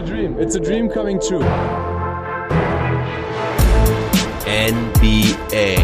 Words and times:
a 0.00 0.06
dream. 0.06 0.36
It's 0.38 0.54
a 0.54 0.60
dream 0.60 0.88
coming 0.88 1.18
true. 1.20 1.44
NBA 4.46 5.76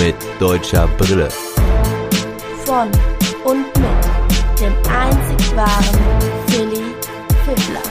mit 0.00 0.16
deutscher 0.40 0.88
Brille. 0.98 1.28
Von 2.64 2.90
und 3.44 3.66
mit 3.78 4.60
dem 4.60 4.74
einzig 4.90 5.56
wahren 5.56 6.00
Philly 6.48 6.94
Fiddler. 7.44 7.82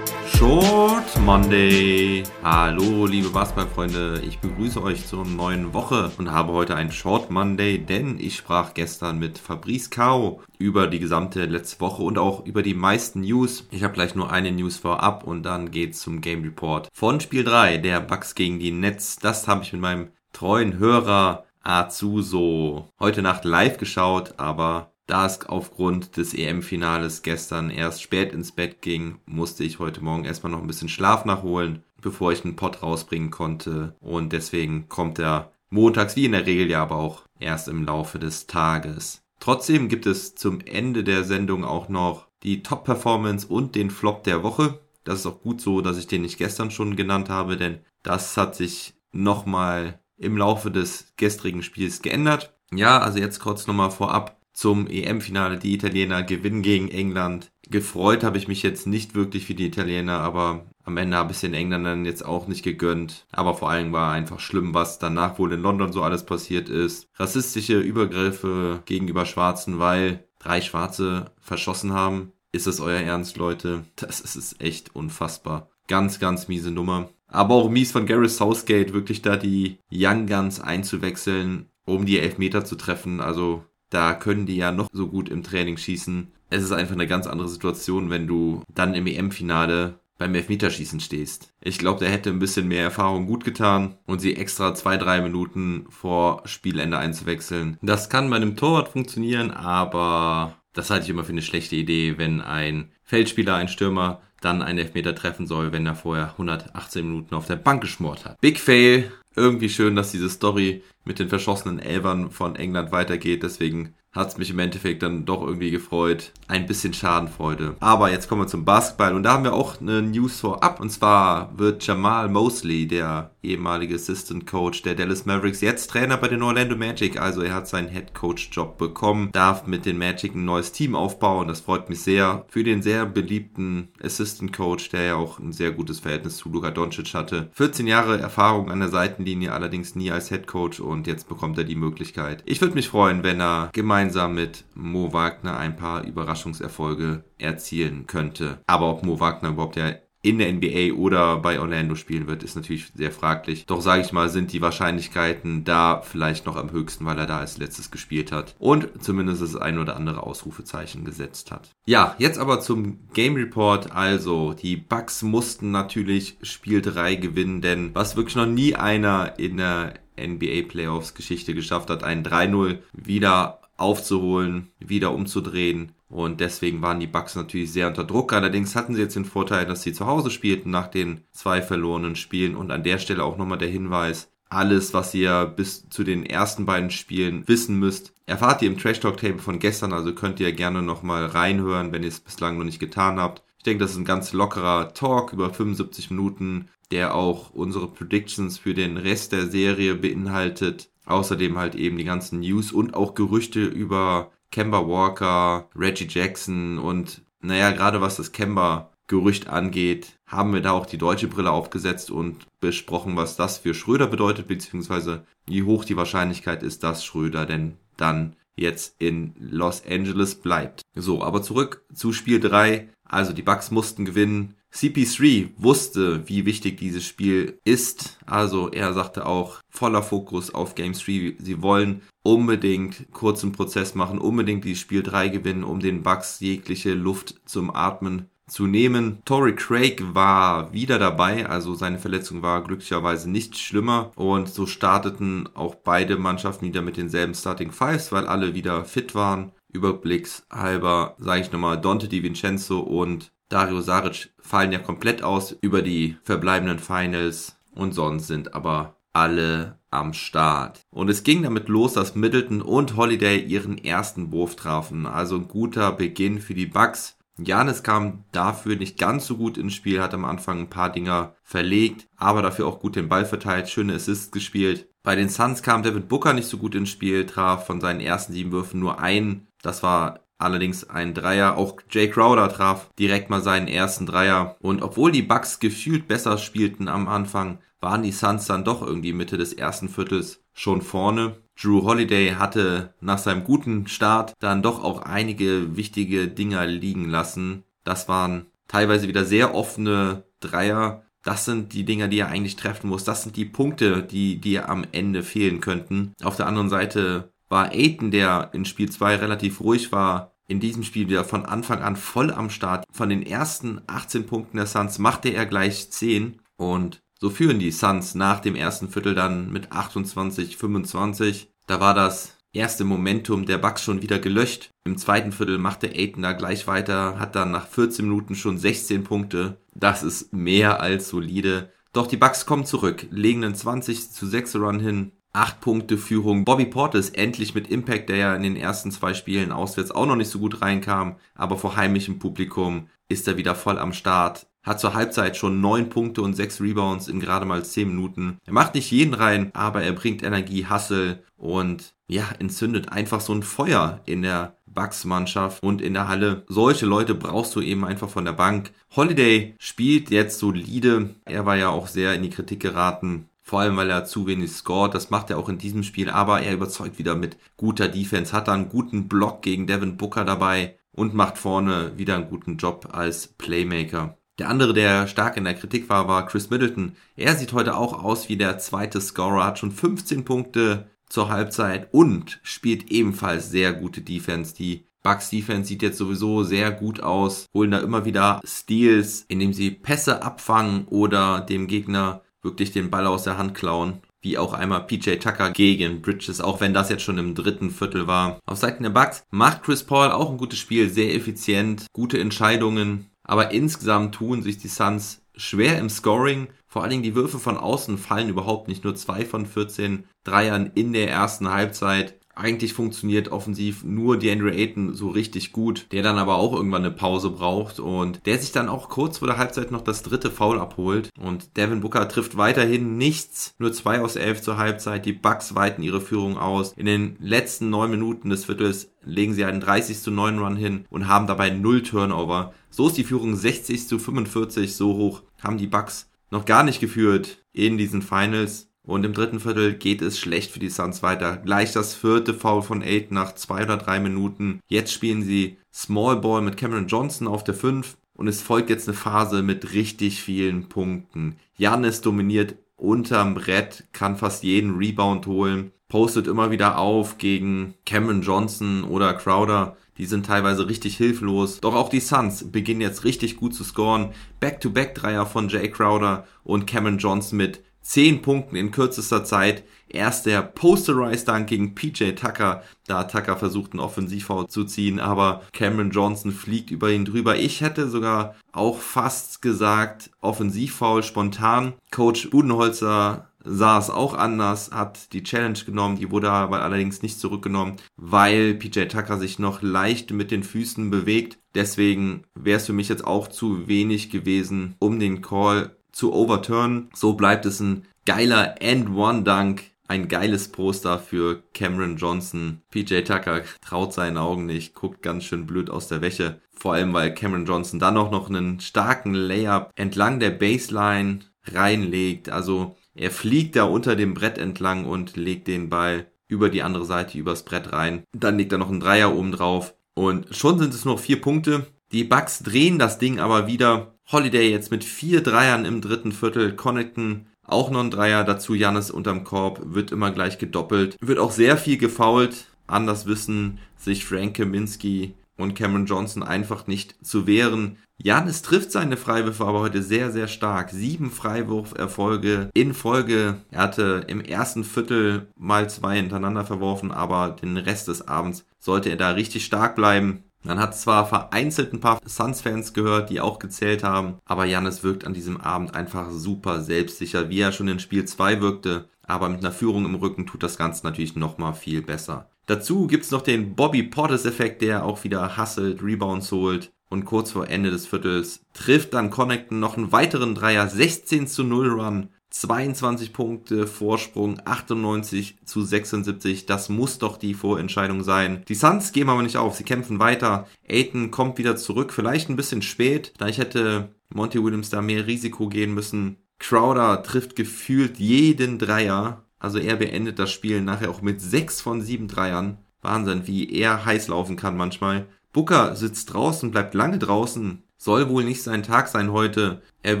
Short 0.26 1.07
Monday. 1.28 2.22
Hallo, 2.42 3.04
liebe 3.04 3.28
Basketballfreunde. 3.28 4.22
Ich 4.26 4.38
begrüße 4.38 4.82
euch 4.82 5.06
zur 5.06 5.26
neuen 5.26 5.74
Woche 5.74 6.10
und 6.16 6.32
habe 6.32 6.54
heute 6.54 6.74
einen 6.74 6.90
Short 6.90 7.30
Monday, 7.30 7.76
denn 7.76 8.18
ich 8.18 8.34
sprach 8.34 8.72
gestern 8.72 9.18
mit 9.18 9.36
Fabrice 9.36 9.90
Kao 9.90 10.40
über 10.58 10.86
die 10.86 10.98
gesamte 10.98 11.44
letzte 11.44 11.80
Woche 11.80 12.02
und 12.02 12.16
auch 12.16 12.46
über 12.46 12.62
die 12.62 12.72
meisten 12.72 13.20
News. 13.20 13.68
Ich 13.70 13.84
habe 13.84 13.92
gleich 13.92 14.14
nur 14.14 14.32
eine 14.32 14.52
News 14.52 14.78
vorab 14.78 15.22
und 15.22 15.42
dann 15.42 15.70
geht's 15.70 16.00
zum 16.00 16.22
Game 16.22 16.44
Report 16.44 16.88
von 16.94 17.20
Spiel 17.20 17.44
3, 17.44 17.76
der 17.76 18.00
Bucks 18.00 18.34
gegen 18.34 18.58
die 18.58 18.70
Nets. 18.70 19.16
Das 19.16 19.46
habe 19.46 19.62
ich 19.64 19.72
mit 19.74 19.82
meinem 19.82 20.08
treuen 20.32 20.78
Hörer 20.78 21.44
Azuso 21.62 22.88
heute 22.98 23.20
Nacht 23.20 23.44
live 23.44 23.76
geschaut, 23.76 24.32
aber 24.38 24.92
da 25.08 25.24
es 25.24 25.44
aufgrund 25.46 26.18
des 26.18 26.34
EM-Finales 26.34 27.22
gestern 27.22 27.70
erst 27.70 28.02
spät 28.02 28.32
ins 28.32 28.52
Bett 28.52 28.82
ging, 28.82 29.18
musste 29.24 29.64
ich 29.64 29.78
heute 29.78 30.04
Morgen 30.04 30.26
erstmal 30.26 30.52
noch 30.52 30.60
ein 30.60 30.66
bisschen 30.66 30.90
Schlaf 30.90 31.24
nachholen, 31.24 31.82
bevor 32.00 32.30
ich 32.30 32.44
einen 32.44 32.56
Pod 32.56 32.82
rausbringen 32.82 33.30
konnte. 33.30 33.96
Und 34.00 34.34
deswegen 34.34 34.88
kommt 34.90 35.18
er 35.18 35.50
montags 35.70 36.14
wie 36.14 36.26
in 36.26 36.32
der 36.32 36.44
Regel 36.44 36.70
ja 36.70 36.82
aber 36.82 36.96
auch 36.96 37.22
erst 37.40 37.68
im 37.68 37.84
Laufe 37.84 38.18
des 38.18 38.46
Tages. 38.46 39.22
Trotzdem 39.40 39.88
gibt 39.88 40.04
es 40.04 40.34
zum 40.34 40.60
Ende 40.60 41.04
der 41.04 41.24
Sendung 41.24 41.64
auch 41.64 41.88
noch 41.88 42.28
die 42.42 42.62
Top-Performance 42.62 43.46
und 43.46 43.76
den 43.76 43.90
Flop 43.90 44.24
der 44.24 44.42
Woche. 44.42 44.78
Das 45.04 45.20
ist 45.20 45.26
auch 45.26 45.40
gut 45.40 45.62
so, 45.62 45.80
dass 45.80 45.96
ich 45.96 46.06
den 46.06 46.20
nicht 46.20 46.36
gestern 46.36 46.70
schon 46.70 46.96
genannt 46.96 47.30
habe, 47.30 47.56
denn 47.56 47.78
das 48.02 48.36
hat 48.36 48.54
sich 48.54 48.92
nochmal 49.12 50.00
im 50.18 50.36
Laufe 50.36 50.70
des 50.70 51.14
gestrigen 51.16 51.62
Spiels 51.62 52.02
geändert. 52.02 52.52
Ja, 52.74 52.98
also 52.98 53.18
jetzt 53.18 53.38
kurz 53.38 53.66
nochmal 53.66 53.90
vorab 53.90 54.37
zum 54.58 54.88
EM-Finale. 54.88 55.56
Die 55.56 55.72
Italiener 55.72 56.24
gewinnen 56.24 56.62
gegen 56.62 56.88
England. 56.88 57.52
Gefreut 57.70 58.24
habe 58.24 58.38
ich 58.38 58.48
mich 58.48 58.64
jetzt 58.64 58.88
nicht 58.88 59.14
wirklich 59.14 59.46
für 59.46 59.54
die 59.54 59.66
Italiener, 59.66 60.18
aber 60.18 60.66
am 60.82 60.96
Ende 60.96 61.16
habe 61.16 61.30
ich 61.30 61.38
den 61.38 61.54
Engländern 61.54 62.04
jetzt 62.04 62.24
auch 62.24 62.48
nicht 62.48 62.64
gegönnt. 62.64 63.26
Aber 63.30 63.54
vor 63.54 63.70
allem 63.70 63.92
war 63.92 64.10
einfach 64.10 64.40
schlimm, 64.40 64.74
was 64.74 64.98
danach 64.98 65.38
wohl 65.38 65.52
in 65.52 65.62
London 65.62 65.92
so 65.92 66.02
alles 66.02 66.26
passiert 66.26 66.68
ist. 66.68 67.06
Rassistische 67.14 67.78
Übergriffe 67.78 68.82
gegenüber 68.84 69.26
Schwarzen, 69.26 69.78
weil 69.78 70.24
drei 70.40 70.60
Schwarze 70.60 71.30
verschossen 71.38 71.92
haben. 71.92 72.32
Ist 72.50 72.66
es 72.66 72.80
euer 72.80 73.00
Ernst, 73.00 73.36
Leute? 73.36 73.84
Das 73.94 74.20
ist 74.20 74.34
es 74.34 74.56
echt 74.58 74.96
unfassbar. 74.96 75.70
Ganz, 75.86 76.18
ganz 76.18 76.48
miese 76.48 76.72
Nummer. 76.72 77.10
Aber 77.28 77.54
auch 77.54 77.70
mies 77.70 77.92
von 77.92 78.06
Gareth 78.06 78.32
Southgate, 78.32 78.92
wirklich 78.92 79.22
da 79.22 79.36
die 79.36 79.78
Young 79.92 80.26
Guns 80.26 80.58
einzuwechseln, 80.58 81.66
um 81.84 82.06
die 82.06 82.18
Elfmeter 82.18 82.64
zu 82.64 82.74
treffen. 82.74 83.20
Also 83.20 83.62
da 83.90 84.14
können 84.14 84.46
die 84.46 84.56
ja 84.56 84.72
noch 84.72 84.88
so 84.92 85.08
gut 85.08 85.28
im 85.28 85.42
Training 85.42 85.76
schießen. 85.76 86.32
Es 86.50 86.62
ist 86.62 86.72
einfach 86.72 86.94
eine 86.94 87.06
ganz 87.06 87.26
andere 87.26 87.48
Situation, 87.48 88.10
wenn 88.10 88.26
du 88.26 88.62
dann 88.74 88.94
im 88.94 89.06
EM-Finale 89.06 90.00
beim 90.18 90.34
Elfmeterschießen 90.34 91.00
stehst. 91.00 91.52
Ich 91.60 91.78
glaube, 91.78 92.00
der 92.00 92.10
hätte 92.10 92.30
ein 92.30 92.40
bisschen 92.40 92.66
mehr 92.66 92.82
Erfahrung 92.82 93.26
gut 93.26 93.44
getan 93.44 93.96
und 94.06 94.20
sie 94.20 94.36
extra 94.36 94.74
zwei, 94.74 94.96
drei 94.96 95.20
Minuten 95.20 95.86
vor 95.90 96.42
Spielende 96.44 96.98
einzuwechseln. 96.98 97.78
Das 97.82 98.10
kann 98.10 98.28
bei 98.28 98.36
einem 98.36 98.56
Torwart 98.56 98.88
funktionieren, 98.88 99.52
aber 99.52 100.56
das 100.72 100.90
halte 100.90 101.04
ich 101.04 101.10
immer 101.10 101.24
für 101.24 101.32
eine 101.32 101.42
schlechte 101.42 101.76
Idee, 101.76 102.18
wenn 102.18 102.40
ein 102.40 102.90
Feldspieler, 103.04 103.54
ein 103.54 103.68
Stürmer 103.68 104.20
dann 104.40 104.62
einen 104.62 104.78
Elfmeter 104.78 105.14
treffen 105.14 105.46
soll, 105.46 105.72
wenn 105.72 105.86
er 105.86 105.94
vorher 105.94 106.32
118 106.32 107.06
Minuten 107.06 107.34
auf 107.34 107.46
der 107.46 107.56
Bank 107.56 107.80
geschmort 107.80 108.24
hat. 108.24 108.40
Big 108.40 108.58
Fail. 108.58 109.10
Irgendwie 109.34 109.68
schön, 109.68 109.94
dass 109.94 110.10
diese 110.10 110.30
Story 110.30 110.82
mit 111.08 111.18
den 111.18 111.28
verschossenen 111.28 111.80
Elbern 111.80 112.30
von 112.30 112.54
England 112.54 112.92
weitergeht. 112.92 113.42
Deswegen 113.42 113.94
hat 114.12 114.28
es 114.28 114.38
mich 114.38 114.50
im 114.50 114.58
Endeffekt 114.58 115.02
dann 115.02 115.26
doch 115.26 115.42
irgendwie 115.42 115.70
gefreut. 115.70 116.32
Ein 116.48 116.66
bisschen 116.66 116.94
Schadenfreude. 116.94 117.76
Aber 117.80 118.10
jetzt 118.10 118.28
kommen 118.28 118.42
wir 118.42 118.46
zum 118.46 118.64
Basketball 118.64 119.14
und 119.14 119.22
da 119.22 119.34
haben 119.34 119.44
wir 119.44 119.52
auch 119.52 119.80
eine 119.80 120.00
News 120.00 120.40
vorab. 120.40 120.80
Und 120.80 120.90
zwar 120.90 121.56
wird 121.58 121.86
Jamal 121.86 122.28
Mosley, 122.28 122.86
der 122.88 123.32
ehemalige 123.42 123.96
Assistant 123.96 124.46
Coach 124.46 124.82
der 124.82 124.94
Dallas 124.94 125.26
Mavericks, 125.26 125.60
jetzt 125.60 125.90
Trainer 125.90 126.16
bei 126.16 126.28
den 126.28 126.42
Orlando 126.42 126.74
Magic. 126.74 127.20
Also 127.20 127.42
er 127.42 127.54
hat 127.54 127.68
seinen 127.68 127.88
Head 127.88 128.14
Coach 128.14 128.48
Job 128.50 128.78
bekommen, 128.78 129.28
darf 129.32 129.66
mit 129.66 129.84
den 129.84 129.98
Magic 129.98 130.34
ein 130.34 130.46
neues 130.46 130.72
Team 130.72 130.94
aufbauen. 130.94 131.46
Das 131.46 131.60
freut 131.60 131.90
mich 131.90 132.00
sehr. 132.00 132.46
Für 132.48 132.64
den 132.64 132.80
sehr 132.80 133.04
beliebten 133.04 133.88
Assistant 134.02 134.54
Coach, 134.54 134.88
der 134.88 135.02
ja 135.02 135.14
auch 135.16 135.38
ein 135.38 135.52
sehr 135.52 135.70
gutes 135.70 136.00
Verhältnis 136.00 136.38
zu 136.38 136.48
Luka 136.48 136.70
Doncic 136.70 137.12
hatte. 137.12 137.50
14 137.52 137.86
Jahre 137.86 138.18
Erfahrung 138.18 138.70
an 138.70 138.80
der 138.80 138.88
Seitenlinie, 138.88 139.52
allerdings 139.52 139.94
nie 139.94 140.10
als 140.10 140.30
Head 140.30 140.46
Coach 140.46 140.80
und 140.80 141.06
jetzt 141.06 141.28
bekommt 141.28 141.58
er 141.58 141.64
die 141.64 141.76
Möglichkeit. 141.76 142.42
Ich 142.46 142.62
würde 142.62 142.74
mich 142.74 142.88
freuen, 142.88 143.22
wenn 143.22 143.40
er 143.40 143.68
gemeinsam 143.74 143.97
mit 144.28 144.64
Mo 144.74 145.12
Wagner 145.12 145.58
ein 145.58 145.76
paar 145.76 146.04
Überraschungserfolge 146.04 147.24
erzielen 147.38 148.06
könnte. 148.06 148.58
Aber 148.66 148.90
ob 148.90 149.02
Mo 149.02 149.20
Wagner 149.20 149.50
überhaupt 149.50 149.76
ja 149.76 149.92
in 150.20 150.38
der 150.38 150.52
NBA 150.52 150.94
oder 150.94 151.38
bei 151.38 151.60
Orlando 151.60 151.94
spielen 151.94 152.26
wird, 152.26 152.42
ist 152.42 152.56
natürlich 152.56 152.90
sehr 152.94 153.12
fraglich. 153.12 153.66
Doch 153.66 153.80
sage 153.80 154.02
ich 154.02 154.12
mal, 154.12 154.28
sind 154.28 154.52
die 154.52 154.60
Wahrscheinlichkeiten 154.60 155.64
da 155.64 156.00
vielleicht 156.00 156.44
noch 156.44 156.56
am 156.56 156.72
höchsten, 156.72 157.06
weil 157.06 157.18
er 157.18 157.26
da 157.26 157.38
als 157.38 157.58
letztes 157.58 157.90
gespielt 157.90 158.32
hat 158.32 158.56
und 158.58 158.88
zumindest 159.00 159.42
das 159.42 159.56
ein 159.56 159.78
oder 159.78 159.96
andere 159.96 160.24
Ausrufezeichen 160.24 161.04
gesetzt 161.04 161.50
hat. 161.52 161.70
Ja, 161.86 162.16
jetzt 162.18 162.38
aber 162.38 162.60
zum 162.60 162.98
Game 163.14 163.36
Report. 163.36 163.92
Also, 163.92 164.54
die 164.54 164.76
Bucks 164.76 165.22
mussten 165.22 165.70
natürlich 165.70 166.36
Spiel 166.42 166.82
3 166.82 167.14
gewinnen, 167.14 167.60
denn 167.60 167.94
was 167.94 168.16
wirklich 168.16 168.36
noch 168.36 168.46
nie 168.46 168.74
einer 168.74 169.38
in 169.38 169.56
der 169.56 169.94
NBA 170.20 170.68
Playoffs 170.68 171.14
Geschichte 171.14 171.54
geschafft 171.54 171.90
hat, 171.90 172.02
ein 172.02 172.24
3-0 172.24 172.78
wieder 172.92 173.60
aufzuholen, 173.78 174.68
wieder 174.78 175.12
umzudrehen. 175.14 175.92
Und 176.10 176.40
deswegen 176.40 176.82
waren 176.82 177.00
die 177.00 177.06
Bucks 177.06 177.34
natürlich 177.34 177.72
sehr 177.72 177.86
unter 177.86 178.04
Druck. 178.04 178.32
Allerdings 178.32 178.76
hatten 178.76 178.94
sie 178.94 179.02
jetzt 179.02 179.16
den 179.16 179.24
Vorteil, 179.24 179.66
dass 179.66 179.82
sie 179.82 179.92
zu 179.92 180.06
Hause 180.06 180.30
spielten 180.30 180.70
nach 180.70 180.88
den 180.88 181.22
zwei 181.32 181.62
verlorenen 181.62 182.16
Spielen. 182.16 182.56
Und 182.56 182.70
an 182.70 182.82
der 182.82 182.98
Stelle 182.98 183.24
auch 183.24 183.36
nochmal 183.36 183.58
der 183.58 183.68
Hinweis, 183.68 184.30
alles, 184.50 184.94
was 184.94 185.14
ihr 185.14 185.46
bis 185.46 185.88
zu 185.90 186.04
den 186.04 186.24
ersten 186.24 186.66
beiden 186.66 186.90
Spielen 186.90 187.46
wissen 187.46 187.78
müsst, 187.78 188.14
erfahrt 188.26 188.62
ihr 188.62 188.68
im 188.68 188.78
Trash 188.78 189.00
Talk 189.00 189.18
Table 189.18 189.38
von 189.38 189.58
gestern. 189.58 189.92
Also 189.92 190.14
könnt 190.14 190.40
ihr 190.40 190.52
gerne 190.52 190.82
nochmal 190.82 191.26
reinhören, 191.26 191.92
wenn 191.92 192.02
ihr 192.02 192.08
es 192.08 192.20
bislang 192.20 192.58
noch 192.58 192.64
nicht 192.64 192.80
getan 192.80 193.20
habt. 193.20 193.42
Ich 193.58 193.64
denke, 193.64 193.84
das 193.84 193.92
ist 193.92 193.98
ein 193.98 194.04
ganz 194.04 194.32
lockerer 194.32 194.94
Talk 194.94 195.32
über 195.32 195.52
75 195.52 196.10
Minuten, 196.10 196.68
der 196.90 197.14
auch 197.14 197.50
unsere 197.50 197.88
Predictions 197.88 198.58
für 198.58 198.72
den 198.72 198.96
Rest 198.96 199.32
der 199.32 199.46
Serie 199.46 199.94
beinhaltet. 199.94 200.90
Außerdem 201.08 201.56
halt 201.56 201.74
eben 201.74 201.96
die 201.96 202.04
ganzen 202.04 202.40
News 202.40 202.70
und 202.70 202.92
auch 202.94 203.14
Gerüchte 203.14 203.64
über 203.64 204.30
Kemba 204.50 204.86
Walker, 204.86 205.68
Reggie 205.74 206.06
Jackson 206.08 206.78
und 206.78 207.22
naja, 207.40 207.70
gerade 207.70 208.00
was 208.00 208.16
das 208.16 208.32
Kemba 208.32 208.90
Gerücht 209.06 209.48
angeht, 209.48 210.18
haben 210.26 210.52
wir 210.52 210.60
da 210.60 210.72
auch 210.72 210.84
die 210.84 210.98
deutsche 210.98 211.28
Brille 211.28 211.50
aufgesetzt 211.50 212.10
und 212.10 212.46
besprochen, 212.60 213.16
was 213.16 213.36
das 213.36 213.56
für 213.56 213.72
Schröder 213.72 214.06
bedeutet, 214.06 214.48
beziehungsweise 214.48 215.24
wie 215.46 215.62
hoch 215.62 215.86
die 215.86 215.96
Wahrscheinlichkeit 215.96 216.62
ist, 216.62 216.84
dass 216.84 217.04
Schröder 217.04 217.46
denn 217.46 217.78
dann 217.96 218.36
jetzt 218.54 218.96
in 218.98 219.34
Los 219.38 219.82
Angeles 219.88 220.34
bleibt. 220.34 220.82
So, 220.94 221.22
aber 221.22 221.42
zurück 221.42 221.86
zu 221.94 222.12
Spiel 222.12 222.38
3. 222.38 222.88
Also 223.04 223.32
die 223.32 223.42
Bucks 223.42 223.70
mussten 223.70 224.04
gewinnen. 224.04 224.56
CP3 224.72 225.50
wusste, 225.56 226.28
wie 226.28 226.44
wichtig 226.44 226.78
dieses 226.78 227.04
Spiel 227.04 227.58
ist. 227.64 228.18
Also 228.26 228.70
er 228.70 228.92
sagte 228.92 229.26
auch 229.26 229.58
voller 229.68 230.02
Fokus 230.02 230.52
auf 230.52 230.74
Game 230.74 230.92
3. 230.92 231.36
Sie 231.38 231.62
wollen 231.62 232.02
unbedingt 232.22 233.10
kurzen 233.12 233.52
Prozess 233.52 233.94
machen, 233.94 234.18
unbedingt 234.18 234.64
die 234.64 234.76
Spiel 234.76 235.02
3 235.02 235.28
gewinnen, 235.28 235.64
um 235.64 235.80
den 235.80 236.02
Bucks 236.02 236.40
jegliche 236.40 236.94
Luft 236.94 237.40
zum 237.46 237.74
Atmen 237.74 238.28
zu 238.48 238.66
nehmen. 238.66 239.18
Tory 239.24 239.54
Craig 239.54 240.02
war 240.14 240.72
wieder 240.72 240.98
dabei, 240.98 241.46
also 241.46 241.74
seine 241.74 241.98
Verletzung 241.98 242.42
war 242.42 242.64
glücklicherweise 242.64 243.30
nicht 243.30 243.58
schlimmer 243.58 244.10
und 244.16 244.48
so 244.48 244.66
starteten 244.66 245.48
auch 245.54 245.74
beide 245.74 246.16
Mannschaften 246.16 246.66
wieder 246.66 246.82
mit 246.82 246.96
denselben 246.96 247.34
Starting 247.34 247.70
Fives, 247.70 248.10
weil 248.10 248.26
alle 248.26 248.54
wieder 248.54 248.84
fit 248.84 249.14
waren. 249.14 249.52
Überblickshalber 249.70 251.14
sage 251.18 251.42
ich 251.42 251.52
nochmal 251.52 251.80
Dante 251.80 252.08
Di 252.08 252.22
Vincenzo 252.22 252.80
und 252.80 253.30
Dario 253.48 253.80
Saric 253.80 254.30
fallen 254.38 254.72
ja 254.72 254.78
komplett 254.78 255.22
aus 255.22 255.56
über 255.60 255.82
die 255.82 256.16
verbleibenden 256.22 256.78
Finals 256.78 257.56
und 257.74 257.92
sonst 257.92 258.26
sind 258.26 258.54
aber 258.54 258.96
alle 259.12 259.78
am 259.90 260.12
Start. 260.12 260.80
Und 260.90 261.08
es 261.08 261.24
ging 261.24 261.42
damit 261.42 261.68
los, 261.68 261.94
dass 261.94 262.14
Middleton 262.14 262.60
und 262.60 262.96
Holiday 262.96 263.38
ihren 263.38 263.78
ersten 263.78 264.32
Wurf 264.32 264.54
trafen. 264.54 265.06
Also 265.06 265.36
ein 265.36 265.48
guter 265.48 265.92
Beginn 265.92 266.40
für 266.40 266.54
die 266.54 266.66
Bucks. 266.66 267.16
Janis 267.38 267.82
kam 267.82 268.24
dafür 268.32 268.76
nicht 268.76 268.98
ganz 268.98 269.26
so 269.26 269.36
gut 269.36 269.58
ins 269.58 269.74
Spiel, 269.74 270.02
hat 270.02 270.12
am 270.12 270.24
Anfang 270.24 270.60
ein 270.60 270.70
paar 270.70 270.90
Dinger 270.90 271.34
verlegt, 271.44 272.08
aber 272.16 272.42
dafür 272.42 272.66
auch 272.66 272.80
gut 272.80 272.96
den 272.96 273.08
Ball 273.08 273.24
verteilt, 273.24 273.68
schöne 273.68 273.94
Assists 273.94 274.32
gespielt. 274.32 274.88
Bei 275.04 275.14
den 275.14 275.28
Suns 275.28 275.62
kam 275.62 275.84
Devin 275.84 276.08
Booker 276.08 276.32
nicht 276.32 276.48
so 276.48 276.58
gut 276.58 276.74
ins 276.74 276.90
Spiel, 276.90 277.26
traf 277.26 277.64
von 277.64 277.80
seinen 277.80 278.00
ersten 278.00 278.32
sieben 278.32 278.50
Würfen 278.50 278.80
nur 278.80 279.00
einen. 279.00 279.46
Das 279.62 279.82
war 279.84 280.20
allerdings 280.38 280.88
ein 280.88 281.14
Dreier. 281.14 281.56
Auch 281.56 281.76
Jay 281.90 282.08
Crowder 282.08 282.48
traf 282.48 282.88
direkt 282.98 283.30
mal 283.30 283.42
seinen 283.42 283.68
ersten 283.68 284.06
Dreier. 284.06 284.56
Und 284.60 284.82
obwohl 284.82 285.12
die 285.12 285.22
Bucks 285.22 285.60
gefühlt 285.60 286.08
besser 286.08 286.38
spielten 286.38 286.88
am 286.88 287.08
Anfang, 287.08 287.58
waren 287.80 288.02
die 288.02 288.12
Suns 288.12 288.46
dann 288.46 288.64
doch 288.64 288.82
irgendwie 288.82 289.12
Mitte 289.12 289.38
des 289.38 289.52
ersten 289.52 289.88
Viertels 289.88 290.42
schon 290.52 290.82
vorne. 290.82 291.36
Drew 291.60 291.82
Holiday 291.82 292.34
hatte 292.34 292.94
nach 293.00 293.18
seinem 293.18 293.44
guten 293.44 293.86
Start 293.86 294.34
dann 294.38 294.62
doch 294.62 294.82
auch 294.82 295.02
einige 295.02 295.76
wichtige 295.76 296.28
Dinger 296.28 296.66
liegen 296.66 297.08
lassen. 297.08 297.64
Das 297.84 298.08
waren 298.08 298.46
teilweise 298.68 299.08
wieder 299.08 299.24
sehr 299.24 299.54
offene 299.54 300.24
Dreier. 300.40 301.02
Das 301.24 301.44
sind 301.44 301.72
die 301.72 301.84
Dinger, 301.84 302.08
die 302.08 302.20
er 302.20 302.28
eigentlich 302.28 302.56
treffen 302.56 302.88
muss. 302.88 303.04
Das 303.04 303.22
sind 303.22 303.36
die 303.36 303.44
Punkte, 303.44 304.02
die, 304.02 304.40
die 304.40 304.60
am 304.60 304.84
Ende 304.92 305.22
fehlen 305.22 305.60
könnten. 305.60 306.14
Auf 306.22 306.36
der 306.36 306.46
anderen 306.46 306.68
Seite 306.68 307.32
war 307.48 307.70
Aiton, 307.72 308.10
der 308.10 308.50
in 308.52 308.64
Spiel 308.64 308.90
2 308.90 309.16
relativ 309.16 309.60
ruhig 309.60 309.92
war, 309.92 310.32
in 310.46 310.60
diesem 310.60 310.82
Spiel 310.82 311.08
wieder 311.08 311.24
von 311.24 311.44
Anfang 311.44 311.82
an 311.82 311.96
voll 311.96 312.32
am 312.32 312.50
Start. 312.50 312.84
Von 312.90 313.10
den 313.10 313.22
ersten 313.22 313.80
18 313.86 314.26
Punkten 314.26 314.56
der 314.56 314.66
Suns 314.66 314.98
machte 314.98 315.28
er 315.28 315.46
gleich 315.46 315.90
10 315.90 316.40
und 316.56 317.02
so 317.20 317.30
führen 317.30 317.58
die 317.58 317.70
Suns 317.70 318.14
nach 318.14 318.40
dem 318.40 318.54
ersten 318.54 318.88
Viertel 318.88 319.14
dann 319.14 319.52
mit 319.52 319.72
28, 319.72 320.56
25. 320.56 321.52
Da 321.66 321.80
war 321.80 321.92
das 321.92 322.38
erste 322.52 322.84
Momentum 322.84 323.44
der 323.44 323.58
Bucks 323.58 323.82
schon 323.82 324.02
wieder 324.02 324.18
gelöscht. 324.18 324.70
Im 324.84 324.96
zweiten 324.96 325.32
Viertel 325.32 325.58
machte 325.58 325.88
Aiton 325.88 326.22
da 326.22 326.32
gleich 326.32 326.66
weiter, 326.66 327.18
hat 327.18 327.34
dann 327.34 327.50
nach 327.50 327.66
14 327.66 328.06
Minuten 328.06 328.34
schon 328.34 328.56
16 328.56 329.04
Punkte. 329.04 329.60
Das 329.74 330.02
ist 330.02 330.32
mehr 330.32 330.80
als 330.80 331.08
solide. 331.08 331.72
Doch 331.92 332.06
die 332.06 332.16
Bucks 332.16 332.46
kommen 332.46 332.64
zurück, 332.64 333.06
legen 333.10 333.44
einen 333.44 333.54
20 333.54 334.10
zu 334.12 334.26
6 334.26 334.56
Run 334.56 334.80
hin 334.80 335.12
8 335.38 335.60
Punkte 335.60 335.98
Führung. 335.98 336.44
Bobby 336.44 336.66
Portis 336.66 337.10
endlich 337.10 337.54
mit 337.54 337.70
Impact, 337.70 338.08
der 338.08 338.16
ja 338.16 338.34
in 338.34 338.42
den 338.42 338.56
ersten 338.56 338.90
zwei 338.90 339.14
Spielen 339.14 339.52
auswärts 339.52 339.92
auch 339.92 340.04
noch 340.04 340.16
nicht 340.16 340.30
so 340.30 340.40
gut 340.40 340.62
reinkam, 340.62 341.14
aber 341.36 341.56
vor 341.56 341.76
heimischem 341.76 342.18
Publikum 342.18 342.88
ist 343.08 343.28
er 343.28 343.36
wieder 343.36 343.54
voll 343.54 343.78
am 343.78 343.92
Start. 343.92 344.48
Hat 344.64 344.80
zur 344.80 344.94
Halbzeit 344.94 345.36
schon 345.36 345.60
9 345.60 345.90
Punkte 345.90 346.22
und 346.22 346.34
6 346.34 346.60
Rebounds 346.60 347.06
in 347.06 347.20
gerade 347.20 347.46
mal 347.46 347.64
10 347.64 347.86
Minuten. 347.86 348.38
Er 348.46 348.52
macht 348.52 348.74
nicht 348.74 348.90
jeden 348.90 349.14
rein, 349.14 349.50
aber 349.54 349.80
er 349.84 349.92
bringt 349.92 350.24
Energie, 350.24 350.66
Hassel 350.66 351.22
und 351.36 351.94
ja, 352.08 352.28
entzündet 352.40 352.90
einfach 352.90 353.20
so 353.20 353.32
ein 353.32 353.44
Feuer 353.44 354.00
in 354.06 354.22
der 354.22 354.56
Bucks-Mannschaft 354.66 355.62
und 355.62 355.80
in 355.80 355.94
der 355.94 356.08
Halle. 356.08 356.42
Solche 356.48 356.84
Leute 356.84 357.14
brauchst 357.14 357.54
du 357.54 357.60
eben 357.60 357.84
einfach 357.84 358.08
von 358.08 358.24
der 358.24 358.32
Bank. 358.32 358.72
Holiday 358.96 359.54
spielt 359.60 360.10
jetzt 360.10 360.40
solide. 360.40 361.10
Er 361.26 361.46
war 361.46 361.54
ja 361.54 361.68
auch 361.68 361.86
sehr 361.86 362.14
in 362.14 362.24
die 362.24 362.30
Kritik 362.30 362.58
geraten 362.58 363.28
vor 363.48 363.60
allem, 363.60 363.76
weil 363.76 363.90
er 363.90 364.04
zu 364.04 364.26
wenig 364.26 364.52
scored. 364.52 364.94
Das 364.94 365.10
macht 365.10 365.30
er 365.30 365.38
auch 365.38 365.48
in 365.48 365.58
diesem 365.58 365.82
Spiel. 365.82 366.10
Aber 366.10 366.42
er 366.42 366.52
überzeugt 366.52 366.98
wieder 366.98 367.14
mit 367.14 367.36
guter 367.56 367.88
Defense. 367.88 368.32
Hat 368.32 368.48
da 368.48 368.52
einen 368.52 368.68
guten 368.68 369.08
Block 369.08 369.42
gegen 369.42 369.66
Devin 369.66 369.96
Booker 369.96 370.24
dabei 370.24 370.78
und 370.92 371.14
macht 371.14 371.38
vorne 371.38 371.92
wieder 371.96 372.16
einen 372.16 372.28
guten 372.28 372.56
Job 372.56 372.88
als 372.92 373.28
Playmaker. 373.28 374.18
Der 374.38 374.48
andere, 374.48 374.72
der 374.72 375.06
stark 375.06 375.36
in 375.36 375.44
der 375.44 375.54
Kritik 375.54 375.88
war, 375.88 376.06
war 376.06 376.26
Chris 376.26 376.50
Middleton. 376.50 376.92
Er 377.16 377.34
sieht 377.36 377.52
heute 377.52 377.76
auch 377.76 378.04
aus 378.04 378.28
wie 378.28 378.36
der 378.36 378.58
zweite 378.58 379.00
Scorer, 379.00 379.44
hat 379.44 379.58
schon 379.58 379.72
15 379.72 380.24
Punkte 380.24 380.88
zur 381.08 381.28
Halbzeit 381.28 381.88
und 381.92 382.38
spielt 382.42 382.90
ebenfalls 382.90 383.50
sehr 383.50 383.72
gute 383.72 384.02
Defense. 384.02 384.54
Die 384.54 384.86
Bucks 385.02 385.30
Defense 385.30 385.68
sieht 385.68 385.82
jetzt 385.82 385.98
sowieso 385.98 386.42
sehr 386.42 386.70
gut 386.70 387.00
aus, 387.00 387.46
holen 387.54 387.70
da 387.70 387.78
immer 387.78 388.04
wieder 388.04 388.40
Steals, 388.44 389.24
indem 389.28 389.52
sie 389.52 389.70
Pässe 389.70 390.22
abfangen 390.22 390.86
oder 390.86 391.40
dem 391.40 391.66
Gegner 391.66 392.22
wirklich 392.42 392.72
den 392.72 392.90
Ball 392.90 393.06
aus 393.06 393.24
der 393.24 393.38
Hand 393.38 393.54
klauen. 393.54 394.00
Wie 394.20 394.36
auch 394.36 394.52
einmal 394.52 394.86
PJ 394.86 395.16
Tucker 395.16 395.50
gegen 395.50 396.02
Bridges, 396.02 396.40
auch 396.40 396.60
wenn 396.60 396.74
das 396.74 396.90
jetzt 396.90 397.04
schon 397.04 397.18
im 397.18 397.34
dritten 397.34 397.70
Viertel 397.70 398.06
war. 398.08 398.40
Auf 398.46 398.58
Seiten 398.58 398.82
der 398.82 398.90
Bucks 398.90 399.22
macht 399.30 399.62
Chris 399.62 399.84
Paul 399.84 400.10
auch 400.10 400.30
ein 400.30 400.38
gutes 400.38 400.58
Spiel, 400.58 400.90
sehr 400.90 401.14
effizient, 401.14 401.86
gute 401.92 402.18
Entscheidungen. 402.18 403.10
Aber 403.22 403.52
insgesamt 403.52 404.14
tun 404.14 404.42
sich 404.42 404.58
die 404.58 404.68
Suns 404.68 405.22
schwer 405.36 405.78
im 405.78 405.88
Scoring. 405.88 406.48
Vor 406.66 406.82
allen 406.82 406.90
Dingen 406.90 407.02
die 407.02 407.14
Würfe 407.14 407.38
von 407.38 407.56
außen 407.56 407.96
fallen 407.96 408.28
überhaupt 408.28 408.68
nicht. 408.68 408.84
Nur 408.84 408.96
zwei 408.96 409.24
von 409.24 409.46
14 409.46 410.04
Dreiern 410.24 410.70
in 410.74 410.92
der 410.92 411.10
ersten 411.10 411.48
Halbzeit. 411.48 412.18
Eigentlich 412.38 412.72
funktioniert 412.72 413.32
offensiv 413.32 413.82
nur 413.82 414.16
DeAndre 414.16 414.52
Ayton 414.52 414.94
so 414.94 415.08
richtig 415.08 415.50
gut, 415.50 415.86
der 415.90 416.04
dann 416.04 416.18
aber 416.18 416.36
auch 416.36 416.52
irgendwann 416.52 416.84
eine 416.84 416.94
Pause 416.94 417.30
braucht 417.30 417.80
und 417.80 418.24
der 418.26 418.38
sich 418.38 418.52
dann 418.52 418.68
auch 418.68 418.88
kurz 418.88 419.18
vor 419.18 419.26
der 419.26 419.38
Halbzeit 419.38 419.72
noch 419.72 419.82
das 419.82 420.04
dritte 420.04 420.30
Foul 420.30 420.60
abholt. 420.60 421.10
Und 421.20 421.56
Devin 421.56 421.80
Booker 421.80 422.08
trifft 422.08 422.36
weiterhin 422.36 422.96
nichts, 422.96 423.56
nur 423.58 423.72
zwei 423.72 424.00
aus 424.00 424.14
elf 424.14 424.40
zur 424.40 424.56
Halbzeit. 424.56 425.04
Die 425.04 425.12
Bucks 425.12 425.56
weiten 425.56 425.82
ihre 425.82 426.00
Führung 426.00 426.38
aus. 426.38 426.74
In 426.74 426.86
den 426.86 427.16
letzten 427.18 427.70
neun 427.70 427.90
Minuten 427.90 428.30
des 428.30 428.44
Viertels 428.44 428.92
legen 429.02 429.34
sie 429.34 429.44
einen 429.44 429.60
30 429.60 429.98
zu 429.98 430.12
9 430.12 430.38
Run 430.38 430.54
hin 430.54 430.84
und 430.90 431.08
haben 431.08 431.26
dabei 431.26 431.50
null 431.50 431.82
Turnover. 431.82 432.54
So 432.70 432.86
ist 432.86 432.98
die 432.98 433.04
Führung 433.04 433.34
60 433.34 433.88
zu 433.88 433.98
45, 433.98 434.76
so 434.76 434.94
hoch 434.94 435.22
haben 435.42 435.58
die 435.58 435.66
Bucks 435.66 436.08
noch 436.30 436.44
gar 436.44 436.62
nicht 436.62 436.78
geführt 436.78 437.44
in 437.52 437.78
diesen 437.78 438.02
Finals. 438.02 438.67
Und 438.88 439.04
im 439.04 439.12
dritten 439.12 439.38
Viertel 439.38 439.74
geht 439.74 440.00
es 440.00 440.18
schlecht 440.18 440.50
für 440.50 440.60
die 440.60 440.70
Suns 440.70 441.02
weiter. 441.02 441.36
Gleich 441.36 441.74
das 441.74 441.94
vierte 441.94 442.32
Foul 442.32 442.62
von 442.62 442.82
Eight 442.82 443.12
nach 443.12 443.34
zwei 443.34 443.64
oder 443.64 443.76
drei 443.76 444.00
Minuten. 444.00 444.60
Jetzt 444.66 444.94
spielen 444.94 445.22
sie 445.22 445.58
Small 445.70 446.16
Ball 446.16 446.40
mit 446.40 446.56
Cameron 446.56 446.86
Johnson 446.86 447.28
auf 447.28 447.44
der 447.44 447.52
5. 447.52 447.98
Und 448.16 448.28
es 448.28 448.40
folgt 448.40 448.70
jetzt 448.70 448.88
eine 448.88 448.96
Phase 448.96 449.42
mit 449.42 449.74
richtig 449.74 450.22
vielen 450.22 450.70
Punkten. 450.70 451.36
Janis 451.58 452.00
dominiert 452.00 452.54
unterm 452.78 453.34
Brett, 453.34 453.84
kann 453.92 454.16
fast 454.16 454.42
jeden 454.42 454.78
Rebound 454.78 455.26
holen, 455.26 455.70
postet 455.88 456.26
immer 456.26 456.50
wieder 456.50 456.78
auf 456.78 457.18
gegen 457.18 457.74
Cameron 457.84 458.22
Johnson 458.22 458.84
oder 458.84 459.12
Crowder. 459.12 459.76
Die 459.98 460.06
sind 460.06 460.24
teilweise 460.24 460.66
richtig 460.66 460.96
hilflos. 460.96 461.60
Doch 461.60 461.74
auch 461.74 461.90
die 461.90 462.00
Suns 462.00 462.50
beginnen 462.50 462.80
jetzt 462.80 463.04
richtig 463.04 463.36
gut 463.36 463.54
zu 463.54 463.64
scoren. 463.64 464.12
Back-to-Back-Dreier 464.40 465.26
von 465.26 465.50
Jay 465.50 465.70
Crowder 465.70 466.26
und 466.42 466.66
Cameron 466.66 466.96
Johnson 466.96 467.36
mit 467.36 467.62
10 467.88 468.20
Punkten 468.20 468.54
in 468.54 468.70
kürzester 468.70 469.24
Zeit. 469.24 469.64
Erst 469.88 470.26
der 470.26 470.42
Posterized 470.42 471.26
Dunk 471.26 471.46
gegen 471.46 471.74
PJ 471.74 472.10
Tucker. 472.10 472.62
Da 472.86 473.04
Tucker 473.04 473.36
versucht, 473.36 473.72
einen 473.72 473.80
Offensivfoul 473.80 474.46
zu 474.46 474.64
ziehen, 474.64 475.00
aber 475.00 475.42
Cameron 475.54 475.90
Johnson 475.90 476.30
fliegt 476.30 476.70
über 476.70 476.90
ihn 476.90 477.06
drüber. 477.06 477.36
Ich 477.36 477.62
hätte 477.62 477.88
sogar 477.88 478.34
auch 478.52 478.78
fast 478.78 479.40
gesagt, 479.40 480.10
Offensivfoul 480.20 481.02
spontan. 481.02 481.72
Coach 481.90 482.28
Budenholzer 482.28 483.30
sah 483.42 483.78
es 483.78 483.88
auch 483.88 484.12
anders, 484.12 484.70
hat 484.70 485.14
die 485.14 485.22
Challenge 485.22 485.58
genommen, 485.64 485.96
die 485.96 486.10
wurde 486.10 486.30
aber 486.30 486.60
allerdings 486.60 487.00
nicht 487.00 487.18
zurückgenommen, 487.18 487.76
weil 487.96 488.52
PJ 488.52 488.82
Tucker 488.84 489.16
sich 489.16 489.38
noch 489.38 489.62
leicht 489.62 490.10
mit 490.10 490.30
den 490.30 490.42
Füßen 490.42 490.90
bewegt. 490.90 491.38
Deswegen 491.54 492.24
wäre 492.34 492.58
es 492.58 492.66
für 492.66 492.74
mich 492.74 492.90
jetzt 492.90 493.06
auch 493.06 493.28
zu 493.28 493.66
wenig 493.66 494.10
gewesen, 494.10 494.74
um 494.78 494.98
den 494.98 495.22
Call 495.22 495.77
zu 495.98 496.14
overturnen. 496.14 496.90
So 496.94 497.14
bleibt 497.14 497.44
es 497.44 497.58
ein 497.58 497.84
geiler 498.06 498.62
End-One-Dunk. 498.62 499.62
Ein 499.88 500.06
geiles 500.06 500.48
Poster 500.48 500.98
für 500.98 501.42
Cameron 501.54 501.96
Johnson. 501.96 502.60
PJ 502.70 503.00
Tucker 503.00 503.42
traut 503.62 503.92
seinen 503.92 504.18
Augen 504.18 504.46
nicht, 504.46 504.74
guckt 504.74 505.02
ganz 505.02 505.24
schön 505.24 505.46
blöd 505.46 505.70
aus 505.70 505.88
der 505.88 506.00
Wäsche. 506.00 506.40
Vor 506.52 506.74
allem, 506.74 506.92
weil 506.92 507.14
Cameron 507.14 507.46
Johnson 507.46 507.80
dann 507.80 507.96
auch 507.96 508.10
noch 508.10 508.28
einen 508.28 508.60
starken 508.60 509.14
Layup 509.14 509.70
entlang 509.74 510.20
der 510.20 510.30
Baseline 510.30 511.20
reinlegt. 511.44 512.28
Also 512.28 512.76
er 512.94 513.10
fliegt 513.10 513.56
da 513.56 513.64
unter 513.64 513.96
dem 513.96 514.14
Brett 514.14 514.38
entlang 514.38 514.84
und 514.84 515.16
legt 515.16 515.48
den 515.48 515.68
Ball 515.68 516.06
über 516.28 516.48
die 516.50 516.62
andere 516.62 516.84
Seite 516.84 517.18
übers 517.18 517.44
Brett 517.44 517.72
rein. 517.72 518.04
Dann 518.12 518.36
legt 518.36 518.52
er 518.52 518.58
noch 518.58 518.68
einen 518.68 518.80
Dreier 518.80 519.16
oben 519.16 519.32
drauf. 519.32 519.74
Und 519.94 520.28
schon 520.36 520.58
sind 520.58 520.74
es 520.74 520.84
nur 520.84 520.98
vier 520.98 521.20
Punkte. 521.20 521.66
Die 521.90 522.04
Bucks 522.04 522.40
drehen 522.42 522.78
das 522.78 522.98
Ding 522.98 523.18
aber 523.18 523.46
wieder 523.46 523.97
Holiday 524.10 524.50
jetzt 524.50 524.70
mit 524.70 524.84
vier 524.84 525.22
Dreiern 525.22 525.66
im 525.66 525.82
dritten 525.82 526.12
Viertel. 526.12 526.56
Connecton 526.56 527.26
auch 527.44 527.70
noch 527.70 527.80
ein 527.80 527.90
Dreier. 527.90 528.24
Dazu 528.24 528.54
Jannis 528.54 528.90
unterm 528.90 529.22
Korb. 529.22 529.60
Wird 529.66 529.92
immer 529.92 530.12
gleich 530.12 530.38
gedoppelt. 530.38 530.96
Wird 531.00 531.18
auch 531.18 531.30
sehr 531.30 531.58
viel 531.58 531.76
gefoult. 531.76 532.46
Anders 532.66 533.04
wissen 533.04 533.58
sich 533.76 534.06
Frank 534.06 534.34
Kaminski 534.36 535.14
und 535.36 535.54
Cameron 535.54 535.84
Johnson 535.84 536.22
einfach 536.22 536.66
nicht 536.66 536.96
zu 537.04 537.26
wehren. 537.26 537.76
Janis 537.98 538.40
trifft 538.40 538.72
seine 538.72 538.96
Freiwürfe 538.96 539.44
aber 539.44 539.60
heute 539.60 539.82
sehr, 539.82 540.10
sehr 540.10 540.28
stark. 540.28 540.70
Sieben 540.70 541.10
Freiwurferfolge 541.10 542.48
in 542.54 542.72
Folge. 542.72 543.42
Er 543.50 543.60
hatte 543.60 544.04
im 544.08 544.22
ersten 544.22 544.64
Viertel 544.64 545.26
mal 545.36 545.68
zwei 545.68 545.96
hintereinander 545.96 546.46
verworfen, 546.46 546.92
aber 546.92 547.36
den 547.42 547.58
Rest 547.58 547.88
des 547.88 548.08
Abends 548.08 548.46
sollte 548.58 548.88
er 548.88 548.96
da 548.96 549.10
richtig 549.10 549.44
stark 549.44 549.76
bleiben. 549.76 550.24
Man 550.42 550.58
hat 550.58 550.76
zwar 550.76 551.06
vereinzelt 551.06 551.72
ein 551.72 551.80
paar 551.80 552.00
Suns-Fans 552.04 552.72
gehört, 552.72 553.10
die 553.10 553.20
auch 553.20 553.38
gezählt 553.38 553.82
haben, 553.82 554.18
aber 554.24 554.44
Janis 554.44 554.84
wirkt 554.84 555.04
an 555.04 555.14
diesem 555.14 555.40
Abend 555.40 555.74
einfach 555.74 556.10
super 556.10 556.62
selbstsicher, 556.62 557.28
wie 557.28 557.40
er 557.40 557.52
schon 557.52 557.68
in 557.68 557.80
Spiel 557.80 558.04
2 558.04 558.40
wirkte. 558.40 558.88
Aber 559.02 559.28
mit 559.28 559.40
einer 559.40 559.52
Führung 559.52 559.84
im 559.84 559.94
Rücken 559.94 560.26
tut 560.26 560.42
das 560.42 560.58
Ganze 560.58 560.84
natürlich 560.84 561.16
nochmal 561.16 561.54
viel 561.54 561.82
besser. 561.82 562.28
Dazu 562.46 562.86
gibt's 562.86 563.10
noch 563.10 563.22
den 563.22 563.54
Bobby 563.54 563.82
Portis-Effekt, 563.82 564.62
der 564.62 564.84
auch 564.84 565.04
wieder 565.04 565.36
hustelt, 565.36 565.82
Rebounds 565.82 566.30
holt. 566.32 566.70
Und 566.90 567.04
kurz 567.04 567.32
vor 567.32 567.48
Ende 567.48 567.70
des 567.70 567.86
Viertels 567.86 568.40
trifft 568.54 568.94
dann 568.94 569.10
Connecton 569.10 569.60
noch 569.60 569.76
einen 569.76 569.92
weiteren 569.92 570.34
Dreier, 570.34 570.68
16 570.68 571.26
zu 571.26 571.44
0 571.44 571.80
Run. 571.80 572.08
22 572.40 573.12
Punkte 573.12 573.66
Vorsprung, 573.66 574.40
98 574.44 575.38
zu 575.44 575.62
76. 575.62 576.46
Das 576.46 576.68
muss 576.68 576.98
doch 576.98 577.16
die 577.16 577.34
Vorentscheidung 577.34 578.04
sein. 578.04 578.44
Die 578.46 578.54
Suns 578.54 578.92
geben 578.92 579.10
aber 579.10 579.22
nicht 579.22 579.36
auf. 579.36 579.56
Sie 579.56 579.64
kämpfen 579.64 579.98
weiter. 579.98 580.46
Aiton 580.68 581.10
kommt 581.10 581.38
wieder 581.38 581.56
zurück. 581.56 581.92
Vielleicht 581.92 582.28
ein 582.28 582.36
bisschen 582.36 582.62
spät. 582.62 583.12
Da 583.18 583.26
ich 583.26 583.38
hätte 583.38 583.88
Monty 584.14 584.42
Williams 584.42 584.70
da 584.70 584.80
mehr 584.80 585.08
Risiko 585.08 585.48
gehen 585.48 585.74
müssen. 585.74 586.18
Crowder 586.38 587.02
trifft 587.02 587.34
gefühlt 587.34 587.98
jeden 587.98 588.60
Dreier. 588.60 589.24
Also 589.40 589.58
er 589.58 589.74
beendet 589.74 590.20
das 590.20 590.30
Spiel 590.30 590.60
nachher 590.60 590.90
auch 590.90 591.02
mit 591.02 591.20
6 591.20 591.60
von 591.60 591.82
7 591.82 592.06
Dreiern. 592.06 592.58
Wahnsinn, 592.82 593.26
wie 593.26 593.52
er 593.52 593.84
heiß 593.84 594.06
laufen 594.08 594.36
kann 594.36 594.56
manchmal. 594.56 595.08
Booker 595.32 595.74
sitzt 595.74 596.14
draußen, 596.14 596.52
bleibt 596.52 596.74
lange 596.74 596.98
draußen. 596.98 597.64
Soll 597.80 598.08
wohl 598.08 598.24
nicht 598.24 598.42
sein 598.42 598.64
Tag 598.64 598.88
sein 598.88 599.12
heute. 599.12 599.62
Er 599.84 600.00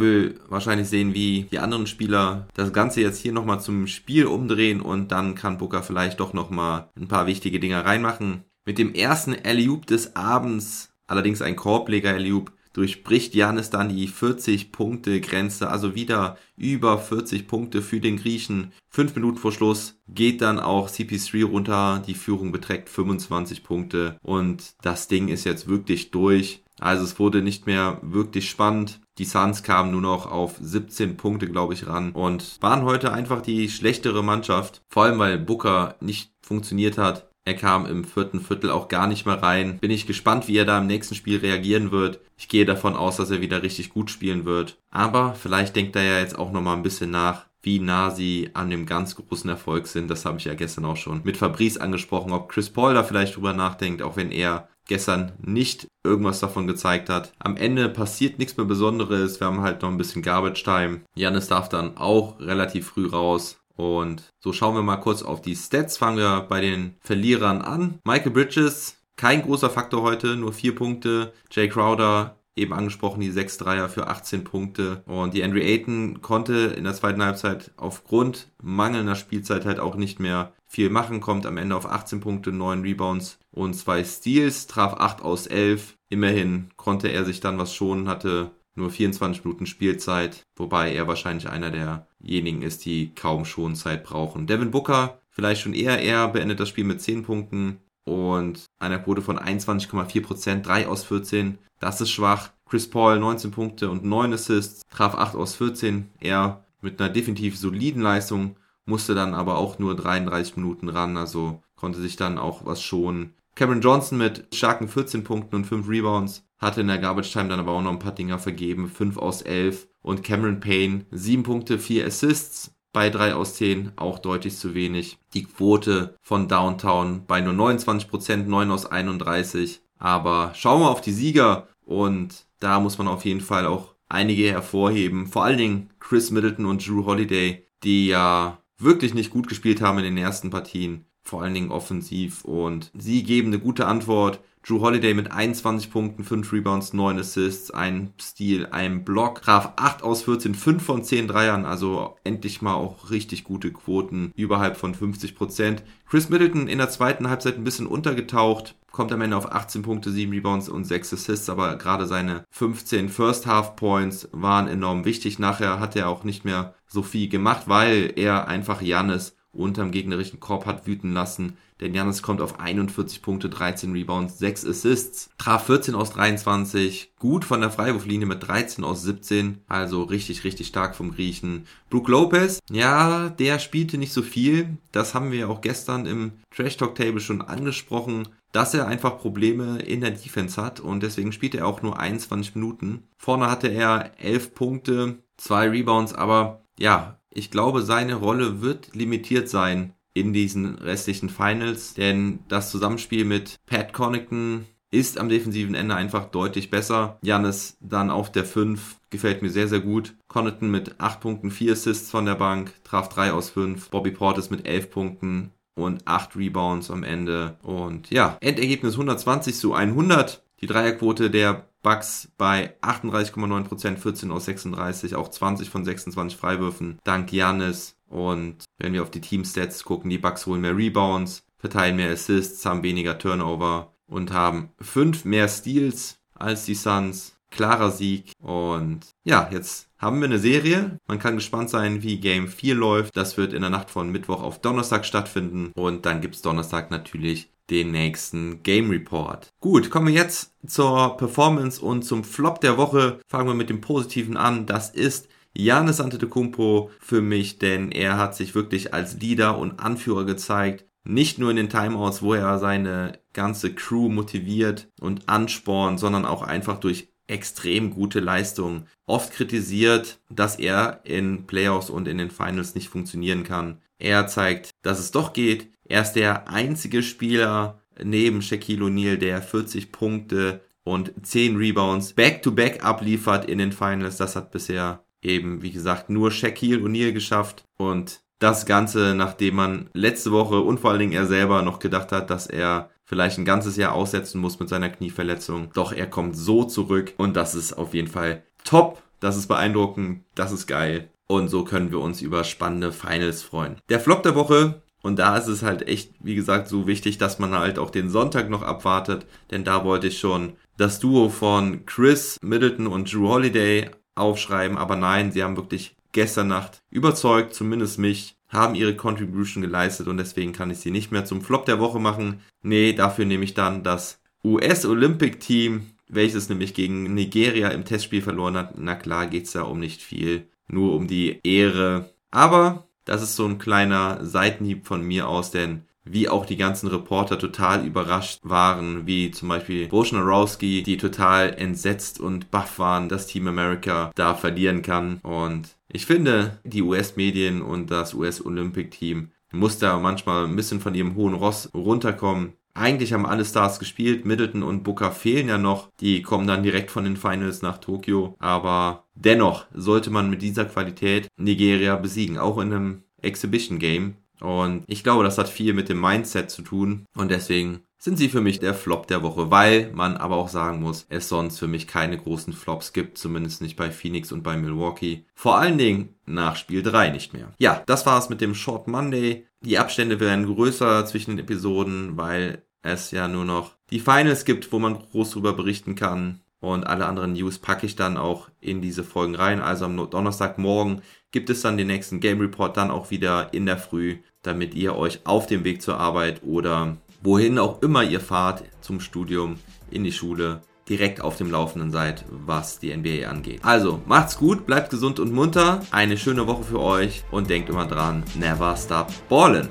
will 0.00 0.40
wahrscheinlich 0.48 0.88
sehen, 0.88 1.14
wie 1.14 1.44
die 1.44 1.60
anderen 1.60 1.86
Spieler 1.86 2.48
das 2.54 2.72
Ganze 2.72 3.00
jetzt 3.00 3.18
hier 3.18 3.32
nochmal 3.32 3.60
zum 3.60 3.86
Spiel 3.86 4.26
umdrehen 4.26 4.80
und 4.80 5.12
dann 5.12 5.36
kann 5.36 5.58
Booker 5.58 5.84
vielleicht 5.84 6.18
doch 6.18 6.32
nochmal 6.32 6.88
ein 6.96 7.06
paar 7.06 7.26
wichtige 7.26 7.60
Dinge 7.60 7.84
reinmachen. 7.84 8.42
Mit 8.66 8.78
dem 8.78 8.94
ersten 8.94 9.34
Alley-Oop 9.44 9.86
des 9.86 10.16
Abends, 10.16 10.90
allerdings 11.06 11.40
ein 11.40 11.54
Korbleger 11.54 12.10
Alley-Oop, 12.10 12.52
durchbricht 12.72 13.34
Janis 13.34 13.70
dann 13.70 13.88
die 13.88 14.08
40-Punkte-Grenze, 14.08 15.68
also 15.68 15.94
wieder 15.94 16.36
über 16.56 16.98
40 16.98 17.48
Punkte 17.48 17.80
für 17.80 18.00
den 18.00 18.16
Griechen. 18.16 18.72
Fünf 18.88 19.14
Minuten 19.14 19.38
vor 19.38 19.52
Schluss 19.52 19.98
geht 20.08 20.42
dann 20.42 20.60
auch 20.60 20.88
CP3 20.88 21.44
runter, 21.44 22.02
die 22.06 22.14
Führung 22.14 22.52
beträgt 22.52 22.88
25 22.88 23.64
Punkte 23.64 24.18
und 24.22 24.74
das 24.82 25.08
Ding 25.08 25.28
ist 25.28 25.44
jetzt 25.44 25.68
wirklich 25.68 26.10
durch. 26.10 26.62
Also 26.80 27.04
es 27.04 27.18
wurde 27.18 27.42
nicht 27.42 27.66
mehr 27.66 27.98
wirklich 28.02 28.48
spannend. 28.48 29.00
Die 29.18 29.24
Suns 29.24 29.62
kamen 29.62 29.90
nur 29.90 30.00
noch 30.00 30.30
auf 30.30 30.56
17 30.60 31.16
Punkte, 31.16 31.48
glaube 31.48 31.74
ich, 31.74 31.86
ran 31.86 32.12
und 32.12 32.56
waren 32.60 32.82
heute 32.82 33.12
einfach 33.12 33.42
die 33.42 33.68
schlechtere 33.68 34.22
Mannschaft. 34.22 34.82
Vor 34.88 35.04
allem, 35.04 35.18
weil 35.18 35.38
Booker 35.38 35.96
nicht 36.00 36.32
funktioniert 36.40 36.98
hat. 36.98 37.28
Er 37.44 37.54
kam 37.54 37.86
im 37.86 38.04
vierten 38.04 38.40
Viertel 38.40 38.70
auch 38.70 38.88
gar 38.88 39.06
nicht 39.06 39.24
mehr 39.24 39.42
rein. 39.42 39.78
Bin 39.78 39.90
ich 39.90 40.06
gespannt, 40.06 40.48
wie 40.48 40.58
er 40.58 40.66
da 40.66 40.78
im 40.78 40.86
nächsten 40.86 41.14
Spiel 41.14 41.38
reagieren 41.38 41.90
wird. 41.90 42.20
Ich 42.36 42.48
gehe 42.48 42.66
davon 42.66 42.94
aus, 42.94 43.16
dass 43.16 43.30
er 43.30 43.40
wieder 43.40 43.62
richtig 43.62 43.88
gut 43.88 44.10
spielen 44.10 44.44
wird. 44.44 44.76
Aber 44.90 45.34
vielleicht 45.34 45.74
denkt 45.74 45.96
er 45.96 46.02
ja 46.02 46.18
jetzt 46.18 46.38
auch 46.38 46.52
nochmal 46.52 46.76
ein 46.76 46.82
bisschen 46.82 47.10
nach, 47.10 47.46
wie 47.62 47.80
nah 47.80 48.10
sie 48.10 48.50
an 48.52 48.68
dem 48.68 48.84
ganz 48.84 49.16
großen 49.16 49.48
Erfolg 49.48 49.86
sind. 49.86 50.08
Das 50.10 50.26
habe 50.26 50.38
ich 50.38 50.44
ja 50.44 50.54
gestern 50.54 50.84
auch 50.84 50.98
schon 50.98 51.22
mit 51.24 51.38
Fabrice 51.38 51.78
angesprochen, 51.78 52.32
ob 52.32 52.50
Chris 52.50 52.68
Paul 52.68 52.92
da 52.92 53.02
vielleicht 53.02 53.36
drüber 53.36 53.54
nachdenkt, 53.54 54.02
auch 54.02 54.16
wenn 54.16 54.30
er 54.30 54.68
gestern 54.88 55.32
nicht 55.40 55.86
irgendwas 56.04 56.40
davon 56.40 56.66
gezeigt 56.66 57.08
hat. 57.08 57.32
Am 57.38 57.56
Ende 57.56 57.88
passiert 57.88 58.38
nichts 58.38 58.56
mehr 58.56 58.66
Besonderes. 58.66 59.38
Wir 59.38 59.46
haben 59.46 59.60
halt 59.60 59.82
noch 59.82 59.90
ein 59.90 59.98
bisschen 59.98 60.22
Garbage 60.22 60.64
Time. 60.64 61.02
Janis 61.14 61.46
darf 61.46 61.68
dann 61.68 61.96
auch 61.96 62.40
relativ 62.40 62.88
früh 62.88 63.06
raus. 63.06 63.60
Und 63.76 64.24
so 64.42 64.52
schauen 64.52 64.74
wir 64.74 64.82
mal 64.82 64.96
kurz 64.96 65.22
auf 65.22 65.40
die 65.40 65.54
Stats. 65.54 65.96
Fangen 65.96 66.16
wir 66.16 66.46
bei 66.48 66.60
den 66.60 66.96
Verlierern 67.00 67.62
an. 67.62 68.00
Michael 68.04 68.32
Bridges, 68.32 68.96
kein 69.16 69.42
großer 69.42 69.70
Faktor 69.70 70.02
heute, 70.02 70.34
nur 70.36 70.52
vier 70.52 70.74
Punkte. 70.74 71.32
Jay 71.52 71.68
Crowder, 71.68 72.38
eben 72.56 72.72
angesprochen, 72.72 73.20
die 73.20 73.30
6 73.30 73.58
Dreier 73.58 73.88
für 73.88 74.08
18 74.08 74.44
Punkte. 74.44 75.02
Und 75.06 75.34
die 75.34 75.42
Andrew 75.42 75.60
Ayton 75.60 76.20
konnte 76.20 76.74
in 76.76 76.84
der 76.84 76.94
zweiten 76.94 77.22
Halbzeit 77.22 77.70
aufgrund 77.76 78.48
mangelnder 78.60 79.14
Spielzeit 79.14 79.64
halt 79.64 79.78
auch 79.78 79.94
nicht 79.94 80.18
mehr 80.20 80.52
viel 80.68 80.90
machen, 80.90 81.20
kommt 81.20 81.46
am 81.46 81.56
Ende 81.56 81.74
auf 81.74 81.86
18 81.86 82.20
Punkte, 82.20 82.52
9 82.52 82.82
Rebounds 82.82 83.38
und 83.50 83.74
2 83.74 84.04
Steals, 84.04 84.66
traf 84.66 84.94
8 84.94 85.22
aus 85.22 85.46
11. 85.46 85.96
Immerhin 86.10 86.70
konnte 86.76 87.08
er 87.08 87.24
sich 87.24 87.40
dann 87.40 87.58
was 87.58 87.74
schonen, 87.74 88.08
hatte 88.08 88.52
nur 88.74 88.90
24 88.90 89.44
Minuten 89.44 89.66
Spielzeit, 89.66 90.42
wobei 90.54 90.94
er 90.94 91.08
wahrscheinlich 91.08 91.48
einer 91.48 91.70
derjenigen 91.70 92.62
ist, 92.62 92.84
die 92.84 93.14
kaum 93.14 93.44
schon 93.44 93.74
Zeit 93.74 94.04
brauchen. 94.04 94.46
Devin 94.46 94.70
Booker 94.70 95.20
vielleicht 95.30 95.62
schon 95.62 95.74
eher, 95.74 96.00
er 96.00 96.28
beendet 96.28 96.60
das 96.60 96.68
Spiel 96.68 96.84
mit 96.84 97.00
10 97.00 97.24
Punkten 97.24 97.78
und 98.04 98.64
einer 98.78 98.98
Quote 98.98 99.22
von 99.22 99.38
21,4%, 99.38 100.62
3 100.62 100.86
aus 100.86 101.04
14, 101.04 101.58
das 101.80 102.00
ist 102.00 102.10
schwach. 102.10 102.50
Chris 102.68 102.88
Paul 102.88 103.18
19 103.18 103.50
Punkte 103.50 103.88
und 103.90 104.04
9 104.04 104.32
Assists, 104.34 104.82
traf 104.90 105.14
8 105.14 105.34
aus 105.36 105.54
14, 105.56 106.10
er 106.20 106.64
mit 106.82 107.00
einer 107.00 107.10
definitiv 107.10 107.58
soliden 107.58 108.02
Leistung, 108.02 108.56
musste 108.88 109.14
dann 109.14 109.34
aber 109.34 109.58
auch 109.58 109.78
nur 109.78 109.94
33 109.94 110.56
Minuten 110.56 110.88
ran, 110.88 111.16
also 111.16 111.62
konnte 111.76 112.00
sich 112.00 112.16
dann 112.16 112.38
auch 112.38 112.64
was 112.66 112.82
schonen. 112.82 113.34
Cameron 113.54 113.80
Johnson 113.80 114.18
mit 114.18 114.54
starken 114.54 114.88
14 114.88 115.24
Punkten 115.24 115.56
und 115.56 115.64
5 115.64 115.88
Rebounds 115.88 116.44
hatte 116.58 116.80
in 116.80 116.88
der 116.88 116.98
Garbage 116.98 117.32
Time 117.32 117.48
dann 117.48 117.60
aber 117.60 117.72
auch 117.72 117.82
noch 117.82 117.92
ein 117.92 117.98
paar 117.98 118.14
Dinger 118.14 118.38
vergeben, 118.38 118.88
5 118.88 119.18
aus 119.18 119.42
11 119.42 119.88
und 120.00 120.24
Cameron 120.24 120.60
Payne 120.60 121.06
7 121.10 121.42
Punkte, 121.42 121.78
4 121.78 122.06
Assists 122.06 122.74
bei 122.92 123.10
3 123.10 123.34
aus 123.34 123.54
10, 123.54 123.92
auch 123.96 124.18
deutlich 124.18 124.56
zu 124.56 124.74
wenig. 124.74 125.18
Die 125.34 125.44
Quote 125.44 126.16
von 126.22 126.48
Downtown 126.48 127.24
bei 127.26 127.40
nur 127.40 127.52
29%, 127.52 128.46
9 128.46 128.70
aus 128.70 128.86
31. 128.86 129.80
Aber 129.98 130.52
schauen 130.54 130.80
wir 130.80 130.90
auf 130.90 131.00
die 131.00 131.12
Sieger 131.12 131.68
und 131.84 132.46
da 132.60 132.80
muss 132.80 132.98
man 132.98 133.08
auf 133.08 133.24
jeden 133.24 133.40
Fall 133.40 133.66
auch 133.66 133.94
einige 134.08 134.50
hervorheben. 134.50 135.26
Vor 135.26 135.44
allen 135.44 135.58
Dingen 135.58 135.90
Chris 136.00 136.30
Middleton 136.30 136.66
und 136.66 136.86
Drew 136.86 137.04
Holiday, 137.04 137.66
die 137.82 138.08
ja 138.08 138.58
wirklich 138.80 139.14
nicht 139.14 139.30
gut 139.30 139.48
gespielt 139.48 139.80
haben 139.80 139.98
in 139.98 140.04
den 140.04 140.16
ersten 140.16 140.50
Partien 140.50 141.07
vor 141.28 141.42
allen 141.42 141.54
Dingen 141.54 141.70
offensiv 141.70 142.44
und 142.44 142.90
sie 142.96 143.22
geben 143.22 143.48
eine 143.48 143.58
gute 143.58 143.86
Antwort. 143.86 144.40
Drew 144.66 144.80
Holiday 144.80 145.14
mit 145.14 145.30
21 145.30 145.90
Punkten, 145.90 146.24
5 146.24 146.52
Rebounds, 146.52 146.92
9 146.92 147.18
Assists, 147.18 147.70
ein 147.70 148.12
Steal, 148.20 148.66
ein 148.70 149.04
Block, 149.04 149.42
traf 149.42 149.72
8 149.76 150.02
aus 150.02 150.22
14, 150.22 150.54
5 150.54 150.82
von 150.82 151.04
10 151.04 151.28
Dreiern, 151.28 151.64
also 151.64 152.16
endlich 152.24 152.60
mal 152.60 152.74
auch 152.74 153.10
richtig 153.10 153.44
gute 153.44 153.72
Quoten, 153.72 154.32
überhalb 154.36 154.76
von 154.76 154.94
50 154.94 155.36
Prozent. 155.36 155.82
Chris 156.06 156.28
Middleton 156.28 156.66
in 156.66 156.78
der 156.78 156.90
zweiten 156.90 157.30
Halbzeit 157.30 157.56
ein 157.56 157.64
bisschen 157.64 157.86
untergetaucht, 157.86 158.74
kommt 158.90 159.12
am 159.12 159.20
Ende 159.20 159.36
auf 159.36 159.50
18 159.50 159.82
Punkte, 159.82 160.10
7 160.10 160.32
Rebounds 160.32 160.68
und 160.68 160.84
6 160.84 161.14
Assists, 161.14 161.48
aber 161.48 161.76
gerade 161.76 162.06
seine 162.06 162.44
15 162.50 163.08
First 163.08 163.46
Half 163.46 163.76
Points 163.76 164.28
waren 164.32 164.66
enorm 164.66 165.04
wichtig. 165.04 165.38
Nachher 165.38 165.78
hat 165.78 165.94
er 165.94 166.08
auch 166.08 166.24
nicht 166.24 166.44
mehr 166.44 166.74
so 166.86 167.02
viel 167.02 167.28
gemacht, 167.28 167.64
weil 167.66 168.12
er 168.16 168.48
einfach 168.48 168.82
Janis 168.82 169.37
unterm 169.58 169.90
gegnerischen 169.90 170.40
Korb 170.40 170.66
hat 170.66 170.86
wüten 170.86 171.12
lassen. 171.12 171.56
Denn 171.80 171.94
Janis 171.94 172.22
kommt 172.22 172.40
auf 172.40 172.58
41 172.58 173.22
Punkte, 173.22 173.48
13 173.48 173.92
Rebounds, 173.92 174.38
6 174.38 174.66
Assists, 174.66 175.30
traf 175.38 175.66
14 175.66 175.94
aus 175.94 176.10
23, 176.10 177.12
gut 177.18 177.44
von 177.44 177.60
der 177.60 177.70
Freiwurflinie 177.70 178.26
mit 178.26 178.46
13 178.46 178.82
aus 178.82 179.02
17, 179.02 179.62
also 179.68 180.02
richtig, 180.02 180.42
richtig 180.42 180.66
stark 180.66 180.96
vom 180.96 181.12
Griechen. 181.12 181.66
Brook 181.88 182.08
Lopez, 182.08 182.58
ja, 182.70 183.28
der 183.28 183.58
spielte 183.60 183.96
nicht 183.96 184.12
so 184.12 184.22
viel, 184.22 184.78
das 184.90 185.14
haben 185.14 185.30
wir 185.30 185.48
auch 185.48 185.60
gestern 185.60 186.06
im 186.06 186.32
Trash 186.50 186.76
Talk 186.76 186.96
Table 186.96 187.20
schon 187.20 187.42
angesprochen, 187.42 188.28
dass 188.52 188.74
er 188.74 188.88
einfach 188.88 189.18
Probleme 189.18 189.78
in 189.80 190.00
der 190.00 190.10
Defense 190.10 190.60
hat 190.60 190.80
und 190.80 191.02
deswegen 191.02 191.32
spielte 191.32 191.58
er 191.58 191.66
auch 191.66 191.82
nur 191.82 191.98
21 191.98 192.56
Minuten. 192.56 193.04
Vorne 193.18 193.50
hatte 193.50 193.68
er 193.68 194.12
11 194.18 194.54
Punkte, 194.54 195.18
2 195.36 195.70
Rebounds, 195.70 196.14
aber 196.14 196.64
ja, 196.78 197.17
ich 197.30 197.50
glaube, 197.50 197.82
seine 197.82 198.14
Rolle 198.14 198.60
wird 198.62 198.94
limitiert 198.94 199.48
sein 199.48 199.94
in 200.14 200.32
diesen 200.32 200.74
restlichen 200.76 201.28
Finals, 201.28 201.94
denn 201.94 202.40
das 202.48 202.70
Zusammenspiel 202.70 203.24
mit 203.24 203.56
Pat 203.66 203.92
Connaughton 203.92 204.66
ist 204.90 205.18
am 205.18 205.28
defensiven 205.28 205.74
Ende 205.74 205.94
einfach 205.94 206.26
deutlich 206.26 206.70
besser. 206.70 207.18
Janis 207.22 207.76
dann 207.80 208.10
auf 208.10 208.32
der 208.32 208.44
5 208.44 208.96
gefällt 209.10 209.42
mir 209.42 209.50
sehr, 209.50 209.68
sehr 209.68 209.80
gut. 209.80 210.14
Connaughton 210.28 210.70
mit 210.70 210.98
8 210.98 211.20
Punkten, 211.20 211.50
4 211.50 211.72
Assists 211.72 212.10
von 212.10 212.24
der 212.24 212.36
Bank, 212.36 212.72
traf 212.84 213.08
3 213.08 213.32
aus 213.32 213.50
5. 213.50 213.90
Bobby 213.90 214.10
Portis 214.10 214.50
mit 214.50 214.66
11 214.66 214.90
Punkten 214.90 215.52
und 215.74 216.06
8 216.06 216.36
Rebounds 216.36 216.90
am 216.90 217.02
Ende. 217.02 217.58
Und 217.62 218.10
ja, 218.10 218.36
Endergebnis 218.40 218.94
120 218.94 219.54
zu 219.54 219.74
100. 219.74 220.42
Die 220.60 220.66
Dreierquote 220.66 221.30
der 221.30 221.68
Bucks 221.82 222.32
bei 222.36 222.74
38,9%, 222.82 223.96
14 223.96 224.30
aus 224.32 224.46
36, 224.46 225.14
auch 225.14 225.28
20 225.28 225.70
von 225.70 225.84
26 225.84 226.38
Freiwürfen, 226.38 226.98
dank 227.04 227.32
Janis. 227.32 227.96
Und 228.08 228.64
wenn 228.78 228.92
wir 228.92 229.02
auf 229.02 229.10
die 229.10 229.20
Team-Stats 229.20 229.84
gucken, 229.84 230.10
die 230.10 230.18
Bucks 230.18 230.46
holen 230.46 230.62
mehr 230.62 230.76
Rebounds, 230.76 231.44
verteilen 231.58 231.96
mehr 231.96 232.10
Assists, 232.10 232.64
haben 232.66 232.82
weniger 232.82 233.18
Turnover 233.18 233.92
und 234.06 234.32
haben 234.32 234.70
5 234.80 235.24
mehr 235.24 235.48
Steals 235.48 236.18
als 236.34 236.64
die 236.64 236.74
Suns. 236.74 237.34
Klarer 237.50 237.90
Sieg. 237.90 238.32
Und 238.42 239.06
ja, 239.24 239.48
jetzt 239.50 239.88
haben 239.96 240.20
wir 240.20 240.26
eine 240.26 240.38
Serie. 240.38 240.98
Man 241.06 241.18
kann 241.18 241.36
gespannt 241.36 241.70
sein, 241.70 242.02
wie 242.02 242.20
Game 242.20 242.46
4 242.46 242.74
läuft. 242.74 243.16
Das 243.16 243.38
wird 243.38 243.54
in 243.54 243.62
der 243.62 243.70
Nacht 243.70 243.90
von 243.90 244.10
Mittwoch 244.10 244.42
auf 244.42 244.60
Donnerstag 244.60 245.06
stattfinden. 245.06 245.72
Und 245.74 246.04
dann 246.04 246.20
gibt 246.20 246.34
es 246.34 246.42
Donnerstag 246.42 246.90
natürlich 246.90 247.50
den 247.70 247.90
nächsten 247.90 248.62
Game 248.62 248.90
Report. 248.90 249.48
Gut, 249.60 249.90
kommen 249.90 250.08
wir 250.08 250.14
jetzt 250.14 250.52
zur 250.66 251.16
Performance 251.16 251.80
und 251.80 252.02
zum 252.02 252.24
Flop 252.24 252.60
der 252.60 252.76
Woche. 252.76 253.20
Fangen 253.26 253.48
wir 253.48 253.54
mit 253.54 253.70
dem 253.70 253.80
Positiven 253.80 254.36
an. 254.36 254.66
Das 254.66 254.90
ist 254.90 255.28
Janis 255.54 256.00
Antetokounmpo 256.00 256.90
für 257.00 257.20
mich, 257.20 257.58
denn 257.58 257.90
er 257.90 258.16
hat 258.16 258.36
sich 258.36 258.54
wirklich 258.54 258.94
als 258.94 259.18
Leader 259.20 259.58
und 259.58 259.80
Anführer 259.80 260.24
gezeigt. 260.24 260.86
Nicht 261.04 261.38
nur 261.38 261.50
in 261.50 261.56
den 261.56 261.70
Timeouts, 261.70 262.22
wo 262.22 262.34
er 262.34 262.58
seine 262.58 263.18
ganze 263.32 263.74
Crew 263.74 264.08
motiviert 264.08 264.88
und 265.00 265.28
anspornt, 265.28 265.98
sondern 265.98 266.24
auch 266.24 266.42
einfach 266.42 266.78
durch 266.78 267.08
extrem 267.28 267.90
gute 267.90 268.20
Leistung. 268.20 268.86
Oft 269.06 269.32
kritisiert, 269.32 270.20
dass 270.30 270.56
er 270.56 271.00
in 271.04 271.46
Playoffs 271.46 271.90
und 271.90 272.08
in 272.08 272.18
den 272.18 272.30
Finals 272.30 272.74
nicht 272.74 272.88
funktionieren 272.88 273.44
kann. 273.44 273.80
Er 273.98 274.26
zeigt, 274.26 274.70
dass 274.82 274.98
es 274.98 275.10
doch 275.10 275.32
geht. 275.32 275.72
Er 275.88 276.02
ist 276.02 276.12
der 276.12 276.48
einzige 276.48 277.02
Spieler 277.02 277.80
neben 278.02 278.42
Shaquille 278.42 278.84
O'Neal, 278.84 279.16
der 279.16 279.42
40 279.42 279.90
Punkte 279.90 280.60
und 280.84 281.12
10 281.22 281.56
Rebounds 281.56 282.12
back-to-back 282.12 282.80
-back 282.80 282.82
abliefert 282.82 283.48
in 283.48 283.58
den 283.58 283.72
Finals. 283.72 284.18
Das 284.18 284.36
hat 284.36 284.52
bisher 284.52 285.04
eben, 285.22 285.62
wie 285.62 285.72
gesagt, 285.72 286.10
nur 286.10 286.30
Shaquille 286.30 286.82
O'Neal 286.84 287.12
geschafft. 287.12 287.64
Und 287.76 288.20
das 288.38 288.66
Ganze, 288.66 289.14
nachdem 289.14 289.56
man 289.56 289.90
letzte 289.94 290.30
Woche 290.30 290.60
und 290.60 290.78
vor 290.78 290.90
allen 290.90 291.00
Dingen 291.00 291.12
er 291.12 291.26
selber 291.26 291.62
noch 291.62 291.78
gedacht 291.80 292.12
hat, 292.12 292.30
dass 292.30 292.46
er 292.46 292.90
vielleicht 293.04 293.38
ein 293.38 293.44
ganzes 293.44 293.76
Jahr 293.76 293.94
aussetzen 293.94 294.40
muss 294.40 294.60
mit 294.60 294.68
seiner 294.68 294.90
Knieverletzung. 294.90 295.70
Doch 295.74 295.92
er 295.92 296.06
kommt 296.06 296.36
so 296.36 296.64
zurück 296.64 297.14
und 297.16 297.34
das 297.36 297.54
ist 297.54 297.72
auf 297.72 297.94
jeden 297.94 298.08
Fall 298.08 298.44
top. 298.64 299.02
Das 299.20 299.36
ist 299.36 299.48
beeindruckend. 299.48 300.24
Das 300.34 300.52
ist 300.52 300.66
geil. 300.66 301.10
Und 301.26 301.48
so 301.48 301.64
können 301.64 301.90
wir 301.90 302.00
uns 302.00 302.22
über 302.22 302.44
spannende 302.44 302.92
Finals 302.92 303.42
freuen. 303.42 303.76
Der 303.88 304.00
Flop 304.00 304.22
der 304.22 304.34
Woche. 304.34 304.82
Und 305.02 305.18
da 305.18 305.36
ist 305.36 305.46
es 305.46 305.62
halt 305.62 305.86
echt, 305.86 306.12
wie 306.20 306.34
gesagt, 306.34 306.68
so 306.68 306.86
wichtig, 306.86 307.18
dass 307.18 307.38
man 307.38 307.52
halt 307.54 307.78
auch 307.78 307.90
den 307.90 308.10
Sonntag 308.10 308.50
noch 308.50 308.62
abwartet. 308.62 309.26
Denn 309.50 309.64
da 309.64 309.84
wollte 309.84 310.08
ich 310.08 310.18
schon 310.18 310.54
das 310.76 310.98
Duo 310.98 311.28
von 311.28 311.86
Chris 311.86 312.38
Middleton 312.42 312.86
und 312.86 313.12
Drew 313.12 313.28
Holiday 313.28 313.90
aufschreiben. 314.14 314.76
Aber 314.76 314.96
nein, 314.96 315.32
sie 315.32 315.42
haben 315.42 315.56
wirklich 315.56 315.96
gestern 316.12 316.48
Nacht 316.48 316.82
überzeugt, 316.90 317.54
zumindest 317.54 317.98
mich 317.98 318.36
haben 318.48 318.74
ihre 318.74 318.96
Contribution 318.96 319.62
geleistet 319.62 320.08
und 320.08 320.16
deswegen 320.16 320.52
kann 320.52 320.70
ich 320.70 320.78
sie 320.78 320.90
nicht 320.90 321.12
mehr 321.12 321.24
zum 321.24 321.42
Flop 321.42 321.66
der 321.66 321.80
Woche 321.80 322.00
machen. 322.00 322.40
Nee, 322.62 322.94
dafür 322.94 323.26
nehme 323.26 323.44
ich 323.44 323.54
dann 323.54 323.82
das 323.82 324.20
US 324.42 324.86
Olympic 324.86 325.38
Team, 325.38 325.90
welches 326.08 326.48
nämlich 326.48 326.72
gegen 326.72 327.14
Nigeria 327.14 327.68
im 327.68 327.84
Testspiel 327.84 328.22
verloren 328.22 328.56
hat. 328.56 328.78
Na 328.78 328.94
klar 328.94 329.26
geht's 329.26 329.52
da 329.52 329.62
um 329.62 329.78
nicht 329.78 330.02
viel, 330.02 330.48
nur 330.66 330.94
um 330.94 331.06
die 331.06 331.40
Ehre. 331.44 332.10
Aber 332.30 332.87
das 333.08 333.22
ist 333.22 333.36
so 333.36 333.46
ein 333.46 333.58
kleiner 333.58 334.24
Seitenhieb 334.24 334.86
von 334.86 335.02
mir 335.02 335.28
aus, 335.28 335.50
denn 335.50 335.82
wie 336.04 336.28
auch 336.28 336.46
die 336.46 336.56
ganzen 336.56 336.88
Reporter 336.88 337.38
total 337.38 337.84
überrascht 337.86 338.40
waren, 338.42 339.06
wie 339.06 339.30
zum 339.30 339.48
Beispiel 339.48 339.90
Wojnarowski, 339.90 340.82
die 340.82 340.96
total 340.96 341.54
entsetzt 341.54 342.20
und 342.20 342.50
baff 342.50 342.78
waren, 342.78 343.08
dass 343.08 343.26
Team 343.26 343.48
America 343.48 344.10
da 344.14 344.34
verlieren 344.34 344.82
kann. 344.82 345.18
Und 345.22 345.76
ich 345.88 346.06
finde, 346.06 346.58
die 346.64 346.82
US-Medien 346.82 347.62
und 347.62 347.90
das 347.90 348.14
US-Olympic-Team 348.14 349.30
muss 349.52 349.78
da 349.78 349.98
manchmal 349.98 350.44
ein 350.44 350.56
bisschen 350.56 350.80
von 350.80 350.94
ihrem 350.94 351.14
hohen 351.14 351.34
Ross 351.34 351.70
runterkommen. 351.74 352.52
Eigentlich 352.78 353.12
haben 353.12 353.26
alle 353.26 353.44
Stars 353.44 353.78
gespielt, 353.78 354.24
Middleton 354.24 354.62
und 354.62 354.84
Booker 354.84 355.10
fehlen 355.10 355.48
ja 355.48 355.58
noch. 355.58 355.88
Die 356.00 356.22
kommen 356.22 356.46
dann 356.46 356.62
direkt 356.62 356.90
von 356.90 357.04
den 357.04 357.16
Finals 357.16 357.60
nach 357.60 357.78
Tokio. 357.78 358.36
Aber 358.38 359.04
dennoch 359.14 359.66
sollte 359.74 360.10
man 360.10 360.30
mit 360.30 360.42
dieser 360.42 360.64
Qualität 360.64 361.28
Nigeria 361.36 361.96
besiegen, 361.96 362.38
auch 362.38 362.58
in 362.58 362.72
einem 362.72 363.02
Exhibition 363.20 363.78
Game. 363.78 364.14
Und 364.40 364.84
ich 364.86 365.02
glaube, 365.02 365.24
das 365.24 365.38
hat 365.38 365.48
viel 365.48 365.74
mit 365.74 365.88
dem 365.88 366.00
Mindset 366.00 366.50
zu 366.50 366.62
tun. 366.62 367.04
Und 367.16 367.30
deswegen 367.30 367.80
sind 367.98 368.16
sie 368.16 368.28
für 368.28 368.40
mich 368.40 368.60
der 368.60 368.74
Flop 368.74 369.08
der 369.08 369.24
Woche, 369.24 369.50
weil 369.50 369.90
man 369.92 370.16
aber 370.16 370.36
auch 370.36 370.48
sagen 370.48 370.80
muss, 370.80 371.06
es 371.08 371.28
sonst 371.28 371.58
für 371.58 371.66
mich 371.66 371.88
keine 371.88 372.16
großen 372.16 372.52
Flops 372.52 372.92
gibt, 372.92 373.18
zumindest 373.18 373.60
nicht 373.60 373.76
bei 373.76 373.90
Phoenix 373.90 374.30
und 374.30 374.44
bei 374.44 374.56
Milwaukee. 374.56 375.24
Vor 375.34 375.58
allen 375.58 375.78
Dingen 375.78 376.14
nach 376.24 376.54
Spiel 376.54 376.84
3 376.84 377.10
nicht 377.10 377.32
mehr. 377.32 377.52
Ja, 377.58 377.82
das 377.86 378.06
war's 378.06 378.30
mit 378.30 378.40
dem 378.40 378.54
Short 378.54 378.86
Monday. 378.86 379.46
Die 379.62 379.78
Abstände 379.78 380.20
werden 380.20 380.46
größer 380.46 381.04
zwischen 381.06 381.32
den 381.32 381.40
Episoden, 381.40 382.16
weil 382.16 382.62
es 382.82 383.10
ja 383.10 383.28
nur 383.28 383.44
noch 383.44 383.76
die 383.90 384.00
Finals 384.00 384.44
gibt, 384.44 384.70
wo 384.72 384.78
man 384.78 384.98
groß 384.98 385.30
drüber 385.30 385.52
berichten 385.52 385.94
kann. 385.94 386.40
Und 386.60 386.84
alle 386.84 387.06
anderen 387.06 387.34
News 387.34 387.58
packe 387.58 387.86
ich 387.86 387.94
dann 387.94 388.16
auch 388.16 388.48
in 388.60 388.80
diese 388.80 389.04
Folgen 389.04 389.36
rein. 389.36 389.60
Also 389.60 389.84
am 389.84 390.10
Donnerstagmorgen 390.10 391.02
gibt 391.30 391.50
es 391.50 391.60
dann 391.60 391.76
den 391.76 391.86
nächsten 391.86 392.18
Game 392.18 392.40
Report 392.40 392.76
dann 392.76 392.90
auch 392.90 393.10
wieder 393.10 393.54
in 393.54 393.64
der 393.64 393.78
Früh, 393.78 394.16
damit 394.42 394.74
ihr 394.74 394.96
euch 394.96 395.20
auf 395.24 395.46
dem 395.46 395.62
Weg 395.62 395.82
zur 395.82 395.98
Arbeit 395.98 396.42
oder 396.42 396.96
wohin 397.22 397.58
auch 397.58 397.80
immer 397.82 398.02
ihr 398.02 398.20
fahrt 398.20 398.64
zum 398.80 399.00
Studium, 399.00 399.58
in 399.90 400.04
die 400.04 400.12
Schule, 400.12 400.62
direkt 400.88 401.20
auf 401.20 401.36
dem 401.36 401.50
Laufenden 401.50 401.90
seid, 401.90 402.24
was 402.30 402.78
die 402.78 402.96
NBA 402.96 403.28
angeht. 403.28 403.60
Also 403.62 404.00
macht's 404.06 404.38
gut, 404.38 404.66
bleibt 404.66 404.90
gesund 404.90 405.20
und 405.20 405.32
munter, 405.32 405.82
eine 405.90 406.16
schöne 406.16 406.46
Woche 406.46 406.64
für 406.64 406.80
euch 406.80 407.24
und 407.30 407.50
denkt 407.50 407.68
immer 407.68 407.86
dran, 407.86 408.24
never 408.34 408.76
stop 408.76 409.08
ballin'. 409.28 409.68